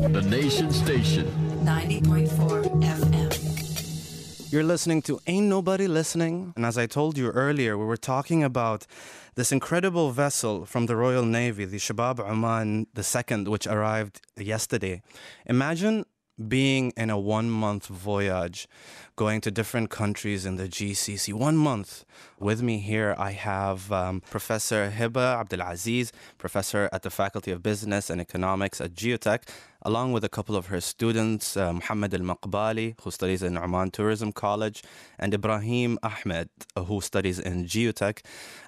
[0.00, 1.26] The Nation Station.
[1.62, 4.50] 90.4 FM.
[4.50, 6.54] You're listening to Ain't Nobody Listening.
[6.56, 8.86] And as I told you earlier, we were talking about
[9.34, 15.02] this incredible vessel from the Royal Navy, the Shabab Oman II, which arrived yesterday.
[15.44, 16.06] Imagine
[16.48, 18.68] being in a one month voyage,
[19.16, 21.32] going to different countries in the GCC.
[21.34, 22.04] One month.
[22.38, 28.08] With me here, I have um, Professor Hiba Abdulaziz, professor at the Faculty of Business
[28.08, 29.42] and Economics at GUtech,
[29.82, 33.90] along with a couple of her students, uh, Muhammad Al Maqbali, who studies in Oman
[33.90, 34.82] Tourism College,
[35.18, 38.20] and Ibrahim Ahmed, uh, who studies in GUtech.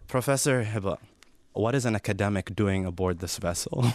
[0.06, 0.98] Professor Hiba,
[1.54, 3.86] what is an academic doing aboard this vessel?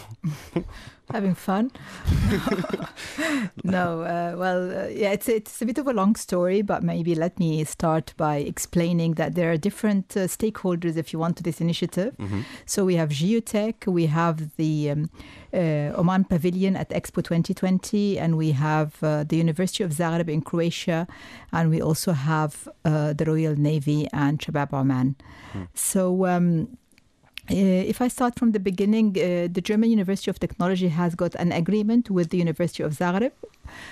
[1.10, 1.70] Having fun?
[3.64, 7.14] no, uh, well, uh, yeah, it's it's a bit of a long story, but maybe
[7.14, 11.42] let me start by explaining that there are different uh, stakeholders, if you want, to
[11.42, 12.14] this initiative.
[12.18, 12.42] Mm-hmm.
[12.66, 15.10] So we have GUtech, we have the um,
[15.54, 20.42] uh, Oman Pavilion at Expo 2020, and we have uh, the University of Zagreb in
[20.42, 21.08] Croatia,
[21.52, 25.16] and we also have uh, the Royal Navy and Shabab Oman.
[25.74, 26.26] So.
[26.26, 26.76] Um,
[27.50, 31.34] uh, if I start from the beginning, uh, the German University of Technology has got
[31.36, 33.32] an agreement with the University of Zagreb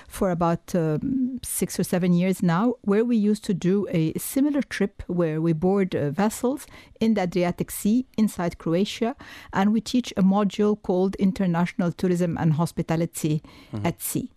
[0.08, 4.62] for about um, six or seven years now, where we used to do a similar
[4.62, 6.66] trip where we board uh, vessels
[7.00, 9.16] in the Adriatic Sea inside Croatia,
[9.52, 13.42] and we teach a module called International Tourism and Hospitality
[13.84, 14.30] at Sea.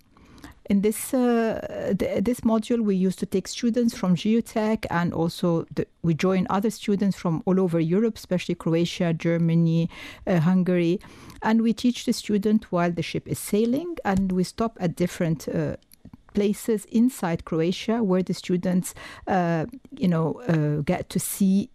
[0.69, 5.65] In this uh, th- this module, we used to take students from GUtech, and also
[5.73, 9.89] the, we join other students from all over Europe, especially Croatia, Germany,
[10.27, 10.99] uh, Hungary,
[11.41, 15.49] and we teach the student while the ship is sailing, and we stop at different.
[15.49, 15.75] Uh,
[16.35, 18.93] places inside Croatia where the students,
[19.25, 21.71] uh, you know, uh, get to see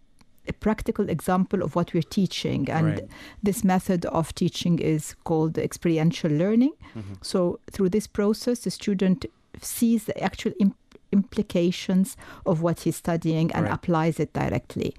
[0.48, 3.08] a practical example of what we're teaching, and Right.
[3.42, 6.72] this method of teaching is called experiential learning.
[6.96, 7.14] Mm-hmm.
[7.22, 9.24] So through this process, the student
[9.60, 10.74] sees the actual im-
[11.12, 13.74] implications of what he's studying and Right.
[13.74, 14.94] applies it directly.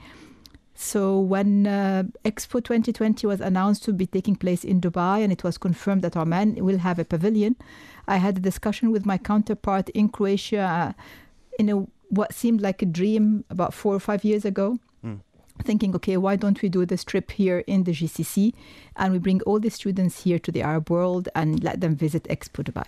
[0.78, 5.44] So when uh, Expo 2020 was announced to be taking place in Dubai and it
[5.44, 7.56] was confirmed that Oman will have a pavilion,
[8.08, 10.60] I had a discussion with my counterpart in Croatia
[10.98, 11.04] uh,
[11.60, 14.78] in a what seemed like a dream about four or five years ago.
[15.64, 18.54] Thinking, okay, why don't we do this trip here in the GCC
[18.96, 22.24] and we bring all the students here to the Arab world and let them visit
[22.26, 22.88] Expo Dubai?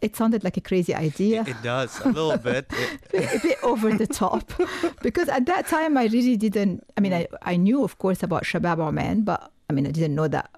[0.00, 2.72] It sounded like a crazy idea, It, it does, a little bit.
[3.12, 4.50] A bit over the top,
[5.02, 6.84] because at that time I really didn't.
[6.96, 10.14] I mean, I, I knew, of course, about Shabab Oman, but I mean, I didn't
[10.14, 10.50] know that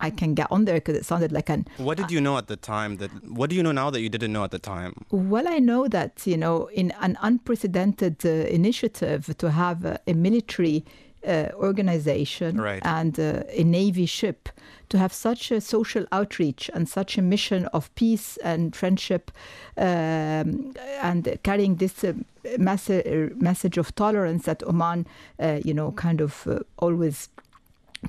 [0.00, 2.46] I can get on there because it sounded like an what did you know at
[2.48, 2.96] the time?
[2.98, 4.92] That What do you know now that you didn't know at the time?
[5.10, 10.12] Well, I know that, you know, in an unprecedented uh, initiative to have uh, a
[10.14, 10.84] military
[11.26, 12.82] uh, organization Right.
[12.84, 14.48] and uh, a navy ship
[14.88, 19.30] to have such a social outreach and such a mission of peace and friendship
[19.76, 22.12] um, and carrying this uh,
[22.58, 25.06] messa- message of tolerance that Oman,
[25.40, 27.28] uh, you know, kind of uh, always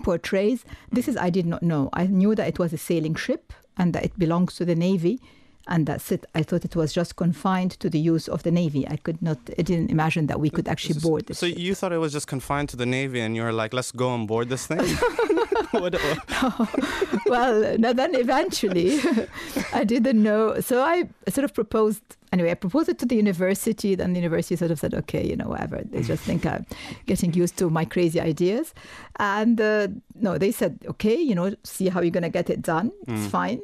[0.03, 0.65] portrays.
[0.91, 1.89] This is I did not know.
[1.93, 5.19] I knew that it was a sailing ship and that it belongs to the navy,
[5.67, 6.25] and that's it.
[6.33, 8.87] I thought it was just confined to the use of the navy.
[8.87, 9.37] I could not.
[9.57, 11.39] I didn't imagine that we could actually board this.
[11.39, 11.57] So ship.
[11.57, 14.09] you thought it was just confined to the Navy and you were like, let's go
[14.09, 14.79] on board this thing?
[17.27, 18.99] Well, no, then eventually
[19.73, 20.59] I didn't know.
[20.61, 23.95] So I sort of proposed, anyway, I proposed it to the university.
[23.95, 25.81] Then the university sort of said, okay, you know, whatever.
[25.83, 26.65] They just think I'm
[27.05, 28.73] getting used to my crazy ideas.
[29.19, 32.61] And uh, no, they said, okay, you know, see how you're going to get it
[32.61, 32.91] done.
[33.07, 33.59] It's fine.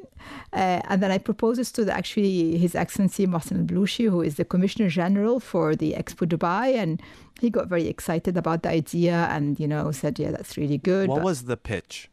[0.51, 4.35] Uh, and then I proposed this to the, actually His Excellency Mohsen Balushi, who is
[4.35, 6.75] the Commissioner General for the Expo Dubai.
[6.75, 7.01] And
[7.39, 11.09] he got very excited about the idea and, you know, said, yeah, that's really good.
[11.09, 12.09] what but- was the pitch?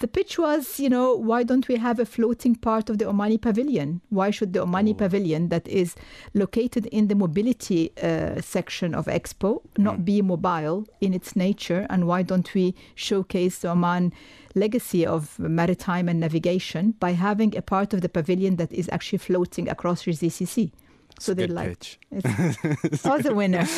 [0.00, 3.40] the pitch was, you know, why don't we have a floating part of the Omani
[3.40, 4.00] Pavilion?
[4.08, 5.94] Why should the Omani Pavilion, that is
[6.32, 11.86] located in the mobility uh, section of Expo, not be mobile in its nature?
[11.90, 14.14] And why don't we showcase the Oman
[14.54, 19.18] legacy of maritime and navigation by having a part of the pavilion that is actually
[19.18, 20.72] floating across the GCC?
[21.20, 21.98] So they like pitch.
[22.10, 23.66] it's, I was a winner.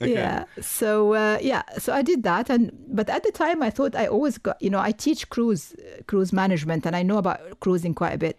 [0.00, 0.44] Yeah.
[0.60, 1.62] So uh, yeah.
[1.78, 4.70] So I did that, and but at the time I thought I always got you
[4.70, 8.38] know I teach cruise uh, cruise management, and I know about cruising quite a bit.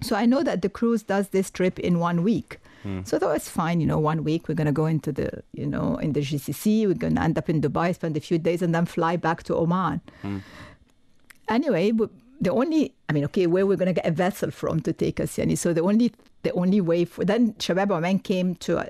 [0.00, 2.58] So I know that the cruise does this trip in one week.
[3.04, 5.66] So that was fine, you know, one week we're going to go into the, you
[5.66, 8.62] know, in the GCC, we're going to end up in Dubai, spend a few days,
[8.62, 10.00] and then fly back to Oman.
[11.48, 12.08] Anyway, but
[12.40, 15.20] the only, I mean, okay, where we're going to get a vessel from to take
[15.20, 15.56] us, yani.
[15.58, 16.12] So the only,
[16.42, 18.86] the only way for then Shabab Oman came to, uh,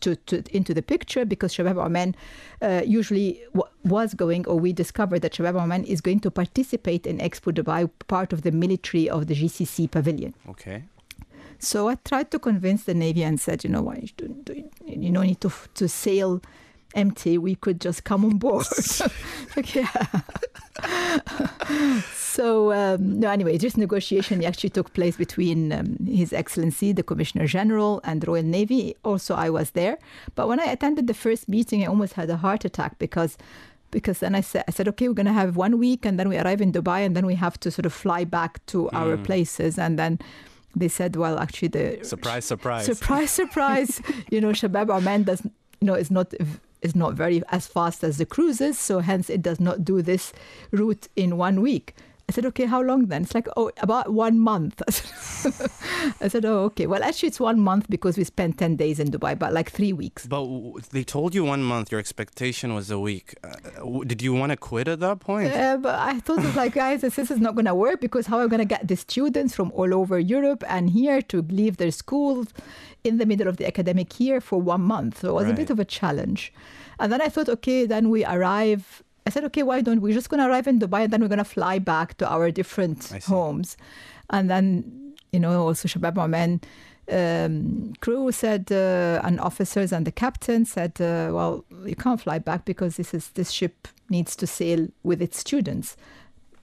[0.00, 2.14] to, to into the picture because Shabab Oman
[2.62, 7.06] uh, usually w- was going, or we discovered that Shabab Oman is going to participate
[7.06, 10.34] in Expo Dubai, part of the military of the GCC pavilion.
[10.48, 10.84] Okay.
[11.58, 15.12] So I tried to convince the Navy and said, you know why you don't, you
[15.12, 16.42] don't need to, to sail
[16.94, 17.38] empty.
[17.38, 18.66] We could just come on board.
[19.56, 19.90] like, yeah.
[22.14, 27.46] so um, no, anyway, this negotiation actually took place between um, His Excellency, the Commissioner
[27.46, 28.96] General, and Royal Navy.
[29.04, 29.98] Also, I was there.
[30.34, 33.36] But when I attended the first meeting, I almost had a heart attack because
[33.90, 36.28] because then I said, I said, okay, we're going to have one week, and then
[36.28, 39.16] we arrive in Dubai, and then we have to sort of fly back to our
[39.16, 40.18] places, and then
[40.76, 42.84] they said, well, actually, the Surprise, surprise.
[42.84, 44.02] surprise, surprise.
[44.30, 45.42] you know, Shabab Oman does,
[45.80, 46.34] you know, is not
[46.84, 50.32] is not very as fast as the cruises, so hence it does not do this
[50.70, 51.94] route in one week.
[52.26, 53.22] I said, okay, how long then?
[53.22, 54.80] It's like, oh, about one month.
[56.22, 56.86] I said, oh, okay.
[56.86, 59.92] Well, actually, it's one month because we spent 10 days in Dubai, but like three
[59.92, 60.26] weeks.
[60.26, 60.46] But
[60.90, 61.92] they told you one month.
[61.92, 63.34] Your expectation was a week.
[63.44, 65.52] Uh, did you want to quit at that point?
[65.52, 68.26] Uh, but I thought it was like, guys, this is not going to work because
[68.26, 71.42] how am I going to get the students from all over Europe and here to
[71.42, 72.48] leave their schools
[73.04, 75.20] in the middle of the academic year for one month?
[75.20, 76.54] So it was a bit of a challenge.
[76.98, 79.02] And then I thought, okay, then we arrive.
[79.26, 81.38] I said, okay, why don't we just to arrive in Dubai and then we're going
[81.38, 83.76] to fly back to our different homes.
[84.30, 86.60] And then, you know, also Shabab Oman
[87.10, 92.38] um, crew said, uh, and officers and the captain said, uh, well, you can't fly
[92.38, 95.96] back because this is this ship needs to sail with its students,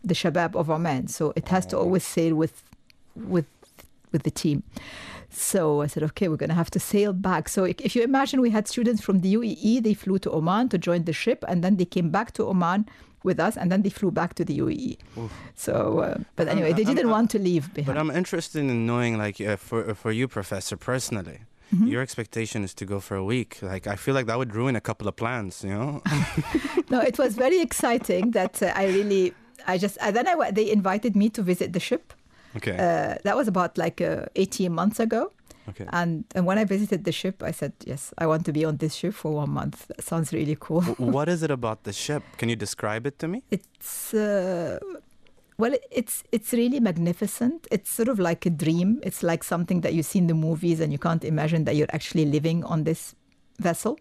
[0.03, 1.07] the Shabab of Oman.
[1.07, 2.63] So it has to always sail with,
[3.15, 3.47] with,
[4.11, 4.63] with the team.
[5.31, 7.47] So I said, okay, we're going to have to sail back.
[7.49, 10.77] So if you imagine we had students from the UAE, they flew to Oman to
[10.77, 12.85] join the ship, and then they came back to Oman
[13.23, 14.97] with us, and then they flew back to the UAE.
[15.55, 17.97] So, uh, but I'm- anyway, they didn't I'm- want to leave But.
[17.97, 21.39] I'm interested in knowing, like, uh, for for you, Professor, personally,
[21.73, 21.87] Mm-hmm.
[21.87, 23.51] your expectation is to go for a week.
[23.61, 25.63] Like, I feel like that would ruin a couple of plans.
[25.63, 26.01] You know?
[26.93, 29.33] no, it was very exciting that uh, I really,
[29.67, 32.13] I just, and then I, they invited me to visit the ship.
[32.57, 32.73] Okay.
[32.73, 35.31] Uh, that was about like uh, 18 months ago.
[35.69, 35.85] okay.
[35.91, 38.77] And, and when I visited the ship, I said, yes, I want to be on
[38.77, 39.87] this ship for one month.
[39.87, 40.81] That sounds really cool.
[40.97, 42.23] What is it about the ship?
[42.37, 43.43] Can you describe it to me?
[43.51, 44.79] It's uh,
[45.57, 47.67] well, it's it's really magnificent.
[47.69, 48.99] It's sort of like a dream.
[49.03, 51.93] It's like something that you see in the movies, and you can't imagine that you're
[51.93, 53.13] actually living on this
[53.59, 53.99] vessel.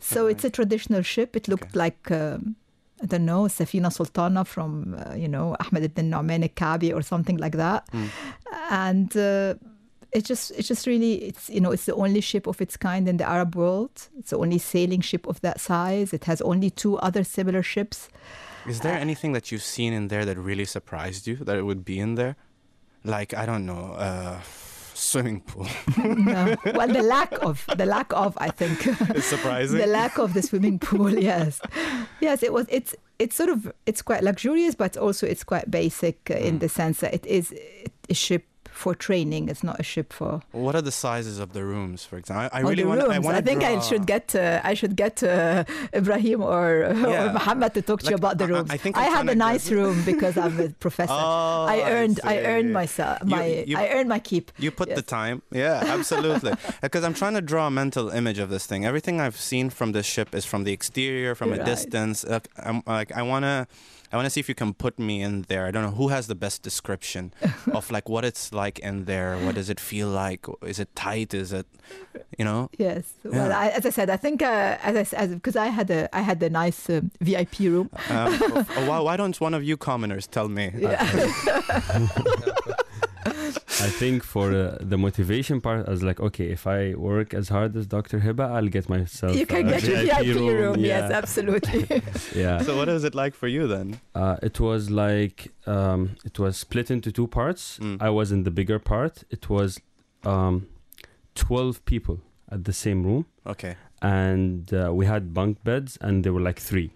[0.00, 1.36] So it's a traditional ship.
[1.36, 2.10] It looked like.
[2.10, 2.56] Um,
[3.02, 7.38] I don't know, Safina Sultana from, uh, you know, Ahmed ibn Nu'man al-Kabi or something
[7.38, 7.88] like that.
[8.70, 9.54] And uh,
[10.12, 13.08] it just, it's just really, it's, you know, it's the only ship of its kind
[13.08, 14.08] in the Arab world.
[14.18, 16.12] It's the only sailing ship of that size.
[16.12, 18.08] It has only two other similar ships.
[18.66, 21.84] Is there anything that you've seen in there that really surprised you that it would
[21.84, 22.36] be in there?
[23.02, 24.40] Like, I don't know, uh,
[25.00, 25.66] swimming pool.
[26.04, 26.56] no.
[26.74, 28.86] Well, the lack of, the lack of, I think,
[29.16, 29.78] it's surprising.
[29.78, 31.10] the lack of the swimming pool.
[31.30, 31.60] Yes,
[32.20, 32.66] yes, it was.
[32.68, 36.60] It's it's sort of it's quite luxurious, but also it's quite basic uh, in Mm.
[36.60, 37.54] the sense that it is
[38.08, 38.44] a ship
[38.82, 39.42] for training.
[39.52, 40.32] It's not a ship for.
[40.66, 42.48] what are the sizes of the rooms, for example?
[42.52, 43.00] I, I really want.
[43.02, 43.14] rooms.
[43.16, 45.64] I, wanna think I should get uh, I should get uh,
[46.00, 47.20] Ibrahim or, Yeah.
[47.22, 48.70] or Muhammad to talk to you about the I- I- rooms.
[48.76, 51.12] I think I have a nice room because I'm a professor.
[51.30, 54.46] Oh, I earned I, earned myself my you- I earned my keep.
[54.64, 55.36] You put the time.
[55.62, 56.54] Yeah, absolutely.
[56.86, 58.80] Because I'm trying to draw a mental image of this thing.
[58.92, 61.66] Everything I've seen from this ship is from the exterior, from a Right.
[61.72, 62.24] distance.
[62.68, 63.66] I'm like, I wanna,
[64.12, 65.66] I wanna see if you can put me in there.
[65.66, 67.32] I don't know who has the best description
[67.72, 69.36] of like what it's like in there.
[69.38, 70.46] What does it feel like?
[70.62, 71.32] Is it tight?
[71.32, 71.66] Is it,
[72.36, 72.70] you know?
[72.76, 73.14] Yes.
[73.24, 76.14] Well, I, as I said, I think uh, as I as because I had a
[76.14, 77.90] I had a nice um, VIP room.
[78.08, 78.38] Um,
[78.76, 80.72] oh, why, why don't one of you commoners tell me?
[80.76, 81.00] Yeah.
[83.56, 87.48] I think for uh, the motivation part, I was like, okay, if I work as
[87.48, 88.20] hard as Dr.
[88.20, 89.84] Hiba, I'll get myself you can a get
[90.24, 90.76] your VIP room.
[90.78, 92.02] Yeah, Yes, absolutely.
[92.42, 92.60] yeah.
[92.62, 94.00] So what was it like for you then?
[94.14, 97.78] Uh, it was like um, it was split into two parts.
[97.78, 97.96] Mm.
[98.00, 99.24] I was in the bigger part.
[99.30, 99.80] It was
[100.24, 100.66] um,
[101.34, 102.18] twelve people
[102.50, 106.58] at the same room, Okay, and uh, we had bunk beds, and there were like
[106.58, 106.90] three.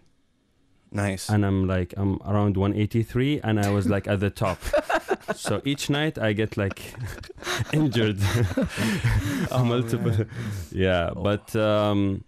[0.94, 1.28] Nice.
[1.28, 4.58] And I'm like I'm around 183, and I was like at the top.
[5.34, 6.94] so each night I get like
[7.72, 8.18] injured.
[9.50, 10.10] Oh, multiple.
[10.10, 10.28] man.
[10.72, 11.22] Yeah, Oh.
[11.22, 12.24] but um,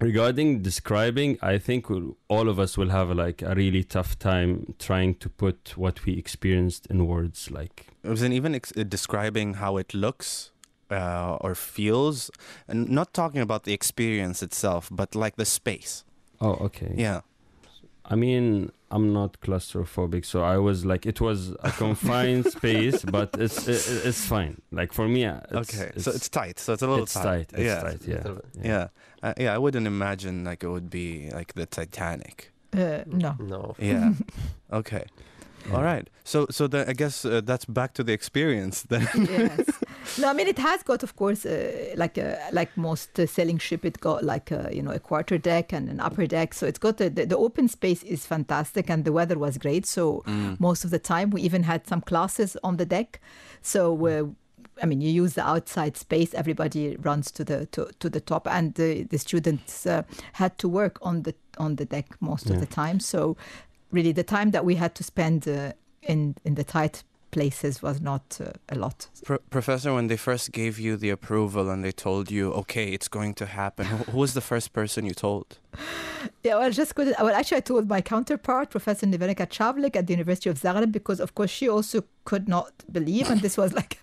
[0.00, 1.90] regarding describing, I think
[2.28, 6.12] all of us will have like a really tough time trying to put what we
[6.16, 7.50] experienced in words.
[7.50, 10.52] Like, it even ex- uh, describing how it looks
[10.90, 12.30] uh, or feels
[12.68, 16.04] and not talking about the experience itself but like the space
[16.40, 16.92] oh, okay.
[16.96, 17.20] yeah
[18.10, 23.36] I mean, I'm not claustrophobic, so I was like, it was a confined space, but
[23.38, 24.60] it's it, it's fine.
[24.72, 26.58] Like for me, uh, it's, okay, so it's tight.
[26.58, 27.50] So it's a little it's tight.
[27.52, 28.00] It's yeah, tight.
[28.04, 28.46] Yeah, Little bit.
[28.64, 28.88] yeah,
[29.22, 29.54] uh, yeah.
[29.54, 32.50] I wouldn't imagine like it would be like the Titanic.
[32.72, 33.36] Uh, no.
[33.38, 33.76] No.
[33.78, 34.12] Yeah.
[34.72, 35.04] okay.
[35.68, 35.76] Yeah.
[35.76, 36.08] All right.
[36.24, 39.08] So so then I guess uh, that's back to the experience then.
[39.14, 39.60] yes.
[40.18, 43.58] No, I mean it has got, of course, uh, like uh, like most uh, sailing
[43.58, 46.54] ship, it got like a, you know a quarter deck and an upper deck.
[46.54, 49.86] So it's got the, the the open space is fantastic, and the weather was great.
[49.86, 50.58] So Mm.
[50.58, 53.20] most of the time we even had some classes on the deck.
[53.62, 54.06] So.
[54.06, 54.24] Uh,
[54.82, 56.32] I mean, you use the outside space.
[56.34, 60.02] Everybody runs to the to, to the top, and the, the students uh,
[60.32, 62.98] had to work on the on the deck most of the time.
[63.00, 63.36] So,
[63.90, 68.00] really, the time that we had to spend uh, in in the tight places was
[68.00, 69.08] not uh, a lot.
[69.24, 73.08] Pro- Professor, when they first gave you the approval and they told you, okay, it's
[73.08, 75.58] going to happen, who, who was the first person you told?
[76.42, 77.16] Yeah, well, just couldn't.
[77.18, 81.20] Well, actually, I told my counterpart, Professor Nevenka Čavlek at the University of Zagreb, because
[81.20, 83.98] of course she also could not believe, and this was like.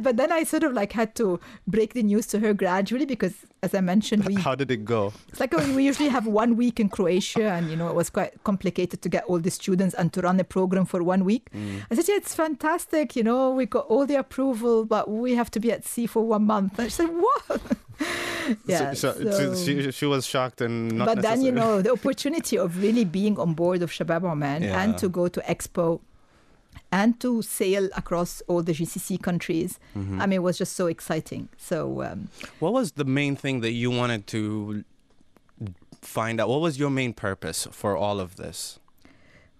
[0.00, 3.34] But then I sort of like had to break the news to her gradually, because
[3.62, 5.12] as I mentioned, we How did it go?
[5.28, 8.10] it's like uh, we usually have one week in Croatia, and you know it was
[8.10, 11.48] quite complicated to get all the students and to run a program for one week.
[11.54, 11.82] Mm.
[11.90, 13.16] I said, yeah, it's fantastic.
[13.16, 16.22] You know, we got all the approval, but we have to be at sea for
[16.22, 16.78] one month.
[16.78, 17.62] And she said, what?
[18.66, 18.92] yeah.
[18.94, 22.56] so, so, so- she, she was shocked and not but then you know the opportunity
[22.64, 24.80] of really being on board of Shabab Oman Yeah.
[24.82, 26.00] and to go to Expo
[26.92, 29.78] and to sail across all the GCC countries.
[29.96, 30.20] Mhm.
[30.22, 31.48] I mean, it was just so exciting.
[31.70, 32.28] So um,
[32.60, 34.84] What was the main thing that you wanted to
[36.02, 36.48] find out?
[36.48, 38.78] What was your main purpose for all of this?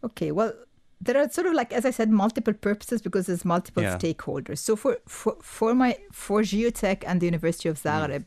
[0.05, 0.53] okay, well.
[1.01, 3.97] There are sort of like, as I said, multiple purposes because there's multiple Yeah.
[3.99, 4.59] stakeholders.
[4.59, 8.25] So for, for for my for GUtech and the University of Mm.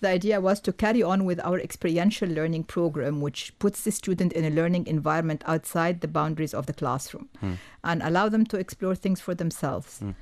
[0.00, 4.32] The idea was to carry on with our experiential learning program, which puts the student
[4.34, 7.54] in a learning environment outside the boundaries of the classroom Hmm.
[7.82, 10.00] and allow them to explore things for themselves.
[10.02, 10.14] Mm.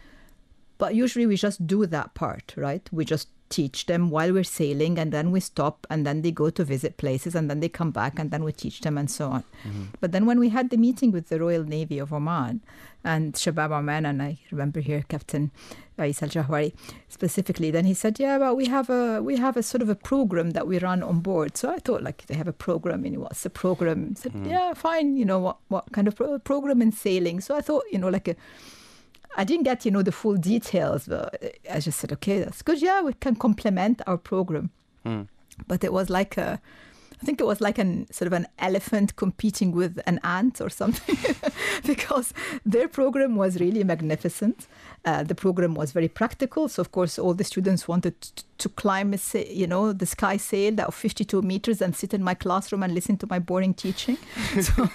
[0.78, 2.88] But usually we just do that part, right?
[2.92, 6.46] We just teach them while we're sailing and then we stop and then they go
[6.58, 9.24] to visit places and then they come back and then we teach them and so
[9.36, 9.42] on.
[9.66, 9.84] Mm-hmm.
[10.00, 12.60] But then when we had the meeting with the Royal Navy of Oman
[13.12, 15.50] and Shabab Oman, and I remember here Captain
[15.98, 16.72] Ais Al Jahwari
[17.08, 19.94] specifically, then he said, "Yeah, but we have a we have a sort of a
[20.10, 23.04] program that we run on board." So I thought, like, they have a program.
[23.04, 23.98] You know, what's the program?
[24.12, 24.48] I said, Mm.
[24.54, 25.08] "Yeah, fine.
[25.20, 28.08] You know, what what kind of pro- program in sailing?" So I thought, you know,
[28.18, 28.36] like a
[29.36, 32.80] I didn't get, you know, the full details, but I just said, okay, that's good.
[32.80, 34.70] Yeah, we can complement our program.
[35.04, 35.28] Mm.
[35.66, 36.60] But it was like a,
[37.24, 40.68] I think it was like an sort of an elephant competing with an ant or
[40.68, 41.16] something,
[41.86, 42.34] because
[42.66, 44.66] their program was really magnificent.
[45.06, 48.68] Uh, the program was very practical, so of course all the students wanted to, to
[48.68, 52.34] climb, a, sa- you know, the sky sail of 52 meters and sit in my
[52.34, 54.18] classroom and listen to my boring teaching.
[54.60, 54.86] so,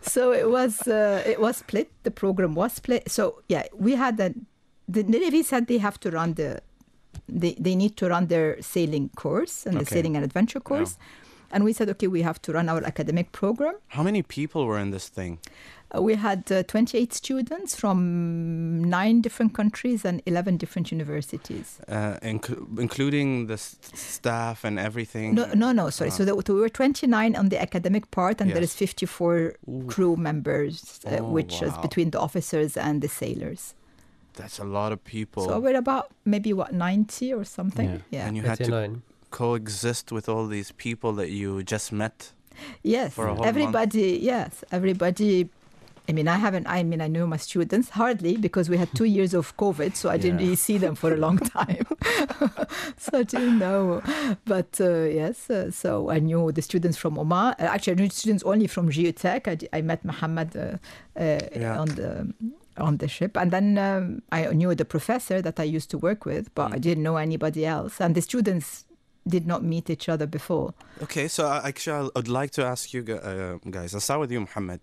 [0.00, 1.88] so it was uh, it was split.
[2.02, 3.08] The program was split.
[3.08, 4.34] So yeah, we had a,
[4.88, 6.62] the Navy said they have to run the
[7.28, 10.96] they, they need to run their sailing course and the sailing and adventure course.
[11.54, 13.74] And we said, okay, we have to run our academic program.
[13.88, 15.38] How many people were in this thing?
[15.94, 21.78] Uh, we had uh, 28 students from nine different countries and 11 different universities.
[21.86, 25.34] Uh, inc- including the s- staff and everything?
[25.34, 26.08] No, no, no, sorry.
[26.10, 26.14] Ah.
[26.14, 28.70] So there, we were 29 on the academic part, and there Yes.
[28.70, 33.74] is 54 Ooh, crew members, uh, Oh, which is between the officers and the sailors.
[34.34, 35.44] That's a lot of people.
[35.44, 37.88] So we're about maybe what 90 or something.
[37.88, 37.98] Yeah.
[38.10, 38.26] Yeah.
[38.26, 42.32] and you had to coexist with all these people that you just met.
[42.82, 43.48] Yes, for a whole month.
[43.48, 44.18] everybody.
[44.22, 45.48] Yes, everybody.
[46.08, 46.66] I mean, I haven't.
[46.66, 50.10] I mean, I knew my students hardly because we had two years of COVID, so
[50.10, 50.44] I didn't Yeah.
[50.46, 51.86] really see them for a long time.
[52.98, 54.02] so I didn't know.
[54.44, 57.54] But uh, yes, uh, so I knew the students from Oman.
[57.58, 59.46] Uh, Actually, I knew students only from GUtech.
[59.72, 60.60] I, I met Mohammed uh,
[61.18, 61.78] uh, Yeah.
[61.80, 62.34] on the
[62.76, 66.24] on the ship, and then um, I knew the professor that I used to work
[66.24, 66.80] with, but I Mm.
[66.80, 68.00] didn't know anybody else.
[68.00, 68.84] And the students
[69.28, 70.74] did not meet each other before.
[71.02, 73.94] Okay, so I- actually, I'd like to ask you uh, guys.
[73.94, 74.80] I'll start with you, Muhammad.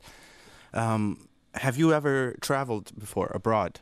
[0.74, 3.79] Um, have you ever traveled before abroad?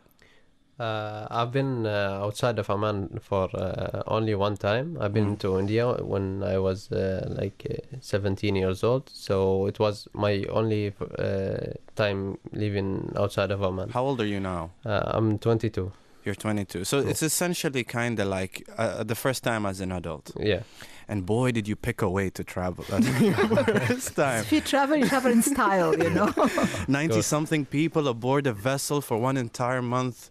[0.80, 4.98] Uh, I've been uh, outside of Oman for uh, only one time.
[5.02, 5.40] I've been Mm.
[5.40, 9.10] to India when I was uh, like uh, 17 years old.
[9.12, 13.90] So it was my only uh, time living outside of Oman.
[13.90, 14.70] How old are you now?
[14.86, 15.92] Uh, I'm 22.
[16.24, 16.84] You're 22.
[16.84, 17.10] So Yeah.
[17.10, 20.32] it's essentially kind of like uh, the first time as an adult.
[20.40, 20.62] Yeah.
[21.08, 22.86] And boy, did you pick a way to travel.
[22.90, 23.08] That's
[23.88, 24.42] first time.
[24.42, 26.34] If you travel, you travel in style, you know.
[26.88, 30.30] 90 something people aboard a vessel for one entire month.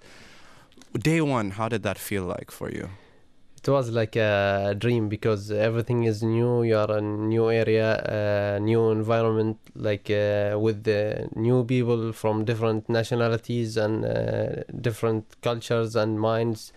[0.96, 2.90] Day one, how did that feel like for you?
[3.66, 6.62] it was like a dream because everything is new.
[6.62, 12.12] You are in a new area, a new environment, like uh, with the new people
[12.12, 16.72] from different nationalities and uh, different cultures and minds.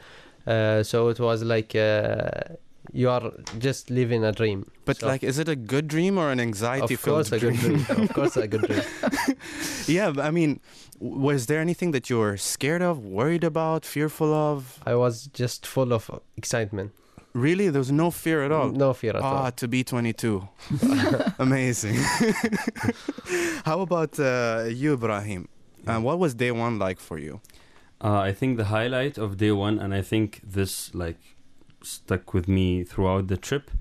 [0.47, 2.31] Uh, so it was like uh,
[2.91, 4.65] you are just living a dream.
[4.86, 7.55] But So- like, is it a good dream or an of anxiety-filled course, a good
[7.55, 7.86] dream.
[7.89, 8.84] of course, a good dream.
[9.88, 10.60] yeah, I mean,
[11.00, 14.79] was there anything that you were scared of, worried about, fearful of?
[14.86, 16.91] I was just full of excitement.
[17.34, 18.69] Really, there was no fear at all.
[18.69, 19.46] No fear at Ah, all.
[19.46, 20.48] Ah, to be 22.
[21.39, 21.96] Amazing.
[23.65, 25.48] How about uh, you, Ibrahim?
[25.86, 27.39] Uh, what was day one like for you?
[28.03, 31.17] Uh, I think the highlight of day one, and I think this like
[31.81, 33.71] stuck with me throughout the trip,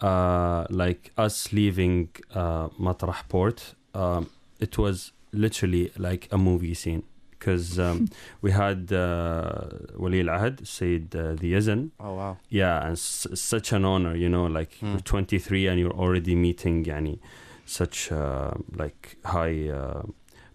[0.00, 4.28] uh, like us leaving uh, Matrah port, um,
[4.60, 8.08] it was literally like a movie scene because um,
[8.42, 11.90] we had uh, Wali al Ahad, Sayyid uh, Theyazin.
[12.00, 12.36] Oh, wow.
[12.48, 14.92] Yeah, and s- such an honor, you know, like Hmm.
[14.92, 17.18] you're 23 and you're already meeting yani,
[17.66, 20.02] such uh, like high uh,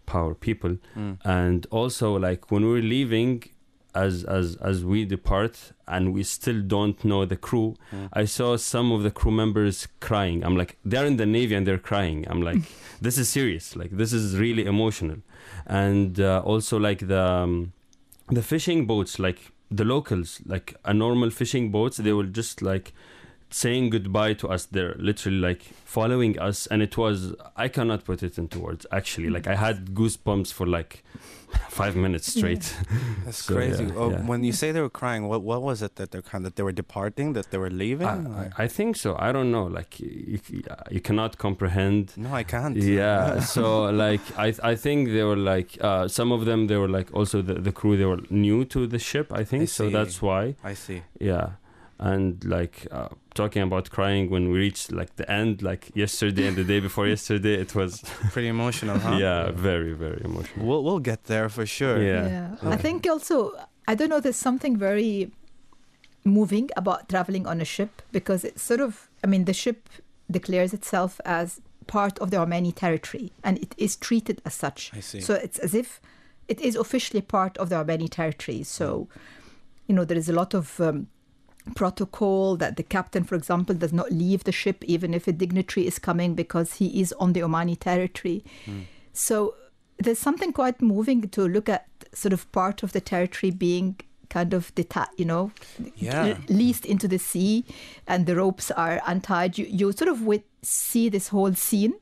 [0.06, 1.18] power people Mm.
[1.24, 3.44] and also like when we're leaving
[4.06, 5.56] as as as we depart
[5.96, 8.08] and we still don't know the crew Mm.
[8.22, 9.78] i saw some of the crew members
[10.08, 10.38] crying.
[10.46, 12.20] I'm like they're in the navy and they're crying.
[12.32, 12.62] I'm like
[13.06, 13.66] this is serious.
[13.82, 15.18] Like this is really emotional.
[15.86, 17.54] And uh, also like the um,
[18.40, 19.40] the fishing boats like
[19.80, 22.88] the locals like a normal fishing boats they will just like
[23.52, 28.22] saying goodbye to us they're literally like following us and it was i cannot put
[28.24, 29.30] it into words actually.
[29.30, 31.04] Like i had goosebumps for like
[31.70, 32.76] five minutes straight.
[33.26, 33.86] That's So, crazy.
[33.86, 34.22] yeah, oh, yeah.
[34.22, 36.62] When you say they were crying, what what was it that they're kind that they
[36.62, 38.08] were departing, that they were leaving?
[38.08, 39.16] I, I, I think so.
[39.18, 39.66] I don't know.
[39.66, 40.40] Like you,
[40.92, 42.04] you cannot comprehend.
[42.18, 42.78] No, I can't.
[42.78, 43.40] yeah.
[43.56, 43.64] So
[44.06, 47.42] like i i think they were like uh some of them they were like also
[47.42, 49.70] the, the crew they were new to the ship i think.
[49.70, 50.44] So that's why.
[50.64, 51.02] I see.
[51.32, 51.48] yeah
[52.00, 56.56] and like uh, talking about crying when we reached like the end like yesterday and
[56.56, 58.02] the day before yesterday it was
[58.32, 59.18] Pretty emotional, huh?
[59.18, 62.02] yeah very very emotional We'll we'll get there for sure.
[62.02, 62.56] Yeah.
[62.64, 63.54] I think also,
[63.88, 65.32] I don't know, there's something very
[66.24, 69.90] moving about traveling on a ship because it's sort of, I mean, the ship
[70.30, 74.92] declares itself as part of the Armenian territory and it is treated as such.
[74.94, 75.22] I see.
[75.22, 76.02] So it's as if
[76.48, 78.64] it is officially part of the Armenian territory.
[78.64, 79.08] So,
[79.88, 81.08] you know, there is a lot of um,
[81.76, 85.86] protocol that the captain, for example, does not leave the ship even if a dignitary
[85.88, 88.44] is coming because he is on the Omani territory.
[89.14, 89.56] So
[89.98, 93.98] there's something quite moving to look at sort of part of the territory being
[94.30, 95.52] kind of detached, you know,
[95.96, 96.38] Yeah.
[96.48, 97.66] leased into the sea
[98.08, 99.58] and the ropes are untied.
[99.58, 101.94] You, you sort of wit- see this whole scene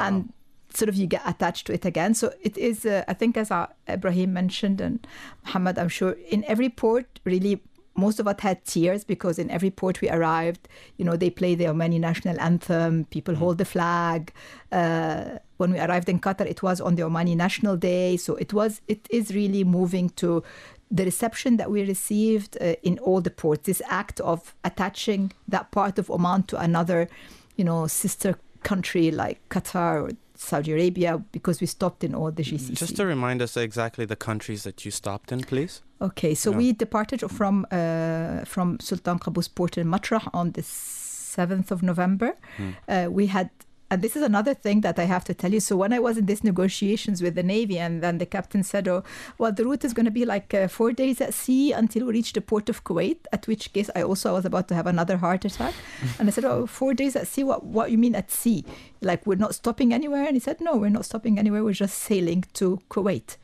[0.00, 0.32] and
[0.74, 2.14] sort of you get attached to it again.
[2.14, 5.06] So it is, uh, I think, as uh, Ibrahim mentioned and
[5.44, 7.60] Muhammad, I'm sure, in every port, really,
[7.94, 11.54] most of us had tears because in every port we arrived, you know, they play
[11.54, 14.32] the Omani national anthem, people hold the flag.
[14.70, 18.16] Uh, when we arrived in Qatar, it was on the Omani National Day.
[18.16, 20.42] So it was, it is really moving to
[20.90, 23.66] the reception that we received uh, in all the ports.
[23.66, 27.08] This act of attaching that part of Oman to another,
[27.56, 30.10] you know, sister country like Qatar or
[30.48, 32.74] Saudi Arabia, because we stopped in all the GCC.
[32.78, 35.82] Just to remind us exactly the countries that you stopped in, please.
[36.00, 36.58] Okay, so Yeah.
[36.58, 42.32] we departed from uh, from Sultan Qaboos port in Matrah on the seventh of November.
[42.56, 42.70] Hmm.
[42.88, 43.48] Uh, we had,
[43.92, 45.60] and this is another thing that I have to tell you.
[45.60, 48.88] So when I was in these negotiations with the navy, and then the captain said,
[48.88, 49.04] "Oh,
[49.36, 52.14] well, the route is going to be like uh, four days at sea until we
[52.14, 55.18] reach the port of Kuwait." At which case, I also was about to have another
[55.18, 55.74] heart attack,
[56.18, 57.44] and I said, "Oh, four days at sea?
[57.44, 57.64] What?
[57.64, 58.64] What you mean at sea?
[59.02, 61.62] Like we're not stopping anywhere?" And he said, "No, we're not stopping anywhere.
[61.62, 63.36] We're just sailing to Kuwait."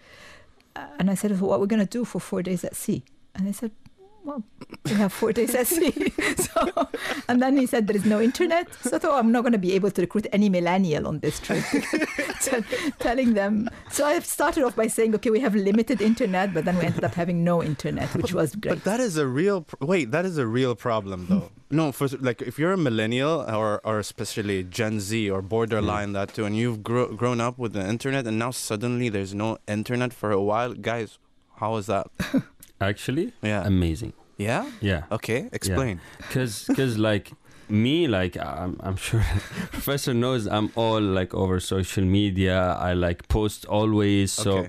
[0.74, 3.02] Uh, and I said, well, "What we're going to do for four days at sea?"
[3.34, 3.72] And they said,
[4.28, 4.42] "Well,
[4.84, 6.88] we have four days at sea." so,
[7.28, 9.52] and then he said, "There is no internet." So I thought, oh, "I'm not going
[9.52, 11.64] to be able to recruit any millennial on this trip."
[12.42, 12.64] Tell-
[12.98, 13.70] telling them.
[13.90, 17.04] So I started off by saying, "Okay, we have limited internet," but then we ended
[17.04, 18.74] up having no internet, which was great.
[18.74, 20.10] But that is a real pr- wait.
[20.10, 21.50] That is a real problem, though.
[21.70, 26.14] no, for like if you're a millennial or or especially Gen Z or borderline mm.
[26.14, 29.58] that too, and you've gro- grown up with the internet, and now suddenly there's no
[29.66, 31.18] internet for a while, guys.
[31.56, 32.06] How is that?
[32.80, 33.66] Actually Yeah.
[33.66, 34.64] amazing yeah.
[34.80, 35.48] yeah Okay.
[35.52, 36.00] Explain.
[36.18, 37.32] because because like
[37.68, 39.20] me like I'm, I'm sure
[39.72, 44.68] professor knows i'm all like over social media i like post always so Okay.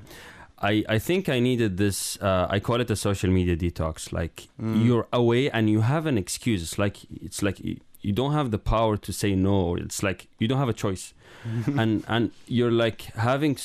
[0.61, 2.17] I, I think I needed this.
[2.21, 4.11] Uh, I call it a social media detox.
[4.11, 4.85] Like Mm.
[4.85, 6.61] you're away and you have an excuse.
[6.61, 7.61] It's like it's like
[8.01, 9.75] you don't have the power to say no.
[9.75, 11.13] It's like you don't have a choice.
[11.77, 13.57] And and you're like having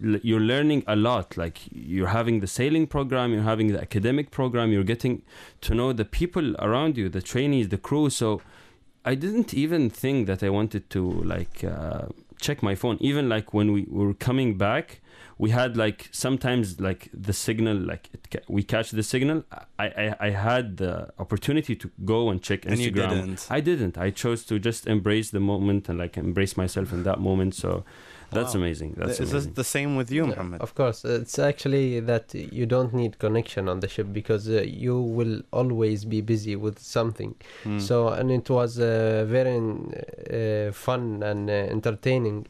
[0.00, 1.36] you're learning a lot.
[1.36, 5.22] Like you're having the sailing program you're having the academic program you're getting
[5.62, 8.10] to know the people around you the trainees the crew.
[8.10, 8.40] So
[9.04, 11.02] i didn't even think that i wanted to
[11.34, 12.06] like uh,
[12.40, 12.96] check my phone.
[13.00, 15.00] Even like when we were coming back
[15.38, 19.38] we had like sometimes like the signal like it ca- we catch the signal
[19.78, 20.92] I, I i had the
[21.24, 23.46] opportunity to go and check And you instagram didn't.
[23.58, 23.94] I didn't.
[24.06, 27.52] I chose to just embrace the moment and like embrace myself in that moment.
[27.54, 27.70] So
[28.36, 28.60] that's Wow.
[28.62, 28.90] amazing.
[29.00, 29.54] That's Is this amazing.
[29.62, 30.60] the same with you, Yeah, Muhammad?
[30.66, 32.26] Of course, it's actually that
[32.58, 36.76] you don't need connection on the ship because uh, you will always be busy with
[36.96, 37.32] something.
[37.64, 37.80] Mm.
[37.88, 42.46] So, and it was uh, very uh, fun and uh, entertaining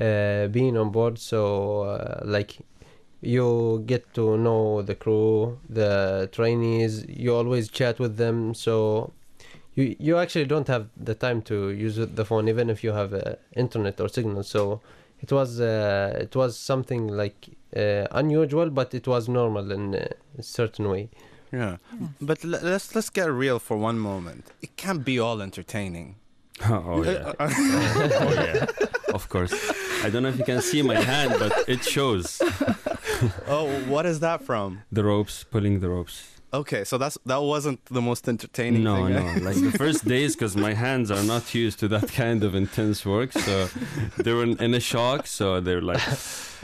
[0.00, 1.18] uh, being on board.
[1.18, 2.58] So, uh, like,
[3.20, 7.04] you get to know the crew, the trainees.
[7.08, 8.54] You always chat with them.
[8.54, 9.12] So,
[9.74, 13.12] you you actually don't have the time to use the phone, even if you have
[13.14, 14.42] uh, internet or signal.
[14.42, 14.80] So,
[15.20, 20.06] it was uh, it was something like uh, unusual, but it was normal in uh,
[20.38, 21.10] a certain way.
[21.12, 21.26] yeah.
[21.52, 21.76] Yeah.
[22.20, 24.44] But l- let's let's get real for one moment.
[24.62, 26.14] It can't be all entertaining.
[26.64, 27.32] oh yeah.
[27.40, 28.66] oh yeah.
[29.12, 29.52] Of course.
[30.04, 32.40] I don't know if you can see my hand, but it shows
[33.48, 34.82] oh, what is that from?
[34.92, 36.26] the ropes, pulling the ropes.
[36.52, 39.14] Okay, so that's that wasn't the most entertaining No, thing.
[39.14, 39.44] no.
[39.50, 43.06] Like the first days, because my hands are not used to that kind of intense
[43.06, 43.66] work, so
[44.18, 45.26] they were in, a shock.
[45.28, 46.02] So they're like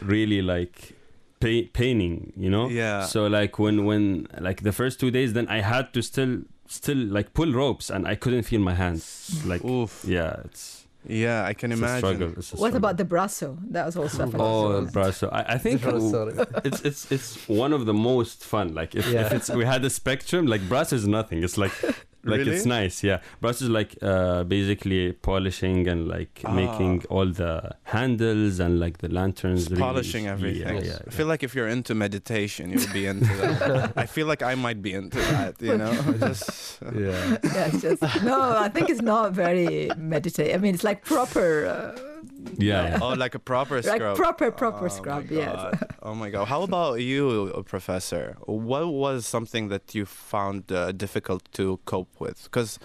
[0.02, 0.94] really like
[1.40, 2.68] pa- paining, you know.
[2.68, 3.04] Yeah.
[3.06, 6.98] So like when when like the first two days, then I had to still still
[6.98, 9.40] like pull ropes, and I couldn't feel my hands.
[9.46, 10.04] Like Oof.
[10.04, 11.98] yeah, it's, Yeah, I can it's a imagine.
[12.16, 12.34] struggle.
[12.38, 13.58] It's a What about the brasso?
[13.70, 14.92] That was also a oh, fun Oh, moment.
[14.92, 15.32] brasso.
[15.32, 18.74] I, I think Different it's it's it's one of the most fun.
[18.74, 21.42] Like if, if it's we had a spectrum, like brasso is nothing.
[21.44, 21.72] It's like
[22.26, 22.56] like Really?
[22.56, 23.02] it's nice.
[23.02, 26.52] Yeah, brasso is like uh, basically polishing and like Ah.
[26.52, 27.52] making all the
[27.84, 29.70] handles and like the lanterns.
[29.70, 30.76] Really- polishing everything.
[30.78, 33.92] Yeah, yeah, I feel like if you're into meditation, you'll be into that.
[34.04, 35.54] I feel like I might be into that.
[35.60, 37.38] You know, just yeah.
[37.54, 38.38] Yeah, it's just no.
[38.66, 40.54] I think it's not very meditative.
[40.54, 42.15] I mean, it's like proper, uh,
[42.58, 42.98] yeah, yeah.
[43.02, 43.92] oh, like a proper scrub.
[43.92, 44.16] like scrub.
[44.16, 45.30] proper, proper Oh scrub.
[45.30, 45.74] Yes.
[46.02, 46.46] Oh my god.
[46.46, 48.36] How about you, uh, Professor?
[48.46, 52.44] What was something that you found uh, difficult to cope with?
[52.44, 52.78] Because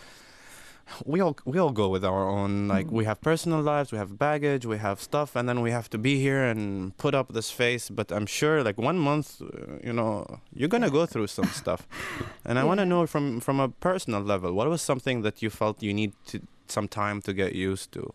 [1.06, 2.92] we all we all go with our own like Mm.
[3.00, 5.98] we have personal lives, we have baggage, we have stuff, and then we have to
[5.98, 7.90] be here and put up this face.
[7.90, 9.48] But I'm sure like one month, uh,
[9.88, 11.88] you know, you're gonna go through some stuff,
[12.46, 15.50] and I want to know from from a personal level, what was something that you
[15.50, 18.14] felt you need to some time to get used to?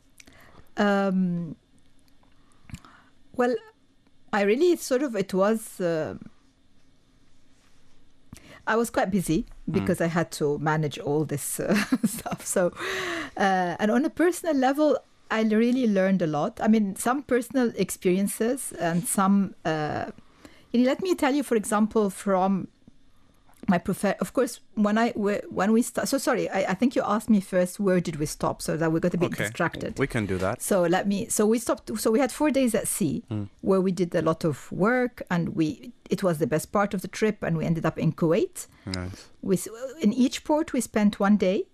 [0.77, 1.57] Um,
[3.35, 3.55] well,
[4.33, 5.81] I really sort of it was.
[5.81, 6.15] Uh,
[8.67, 12.45] I was quite busy because I had to manage all this uh, stuff.
[12.45, 12.73] So,
[13.37, 14.99] uh, and on a personal level,
[15.31, 16.61] I really learned a lot.
[16.61, 19.55] I mean, some personal experiences and some.
[19.65, 20.11] Uh,
[20.75, 22.69] let me tell you, for example, from
[23.69, 24.05] my prof.
[24.21, 26.09] Of course, when I when we start.
[26.09, 28.93] So sorry, I, I think you asked me first where did we stop, so that
[28.93, 29.45] we got a bit Okay.
[29.45, 29.99] distracted.
[29.99, 30.63] We can do that.
[30.63, 31.27] So let me.
[31.29, 31.91] So we stopped.
[31.99, 33.49] So we had four days at sea, Mm.
[33.63, 35.93] where we did a lot of work, and we.
[36.11, 38.67] It was the best part of the trip, and we ended up in Kuwait.
[38.87, 39.27] Nice.
[39.43, 39.59] We
[40.01, 41.67] in each port we spent one day,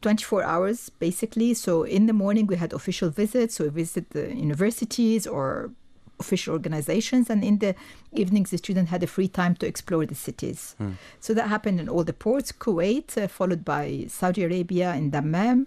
[0.00, 1.54] 24 hours basically.
[1.54, 3.56] So in the morning we had official visits.
[3.56, 5.72] So we visited the universities or
[6.20, 7.74] official organizations, and in the
[8.12, 10.74] evenings the student had a free time to explore the cities.
[10.78, 10.92] Hmm.
[11.20, 12.52] So that happened in all the ports.
[12.52, 15.66] Kuwait, uh, followed by Saudi Arabia in Dammam,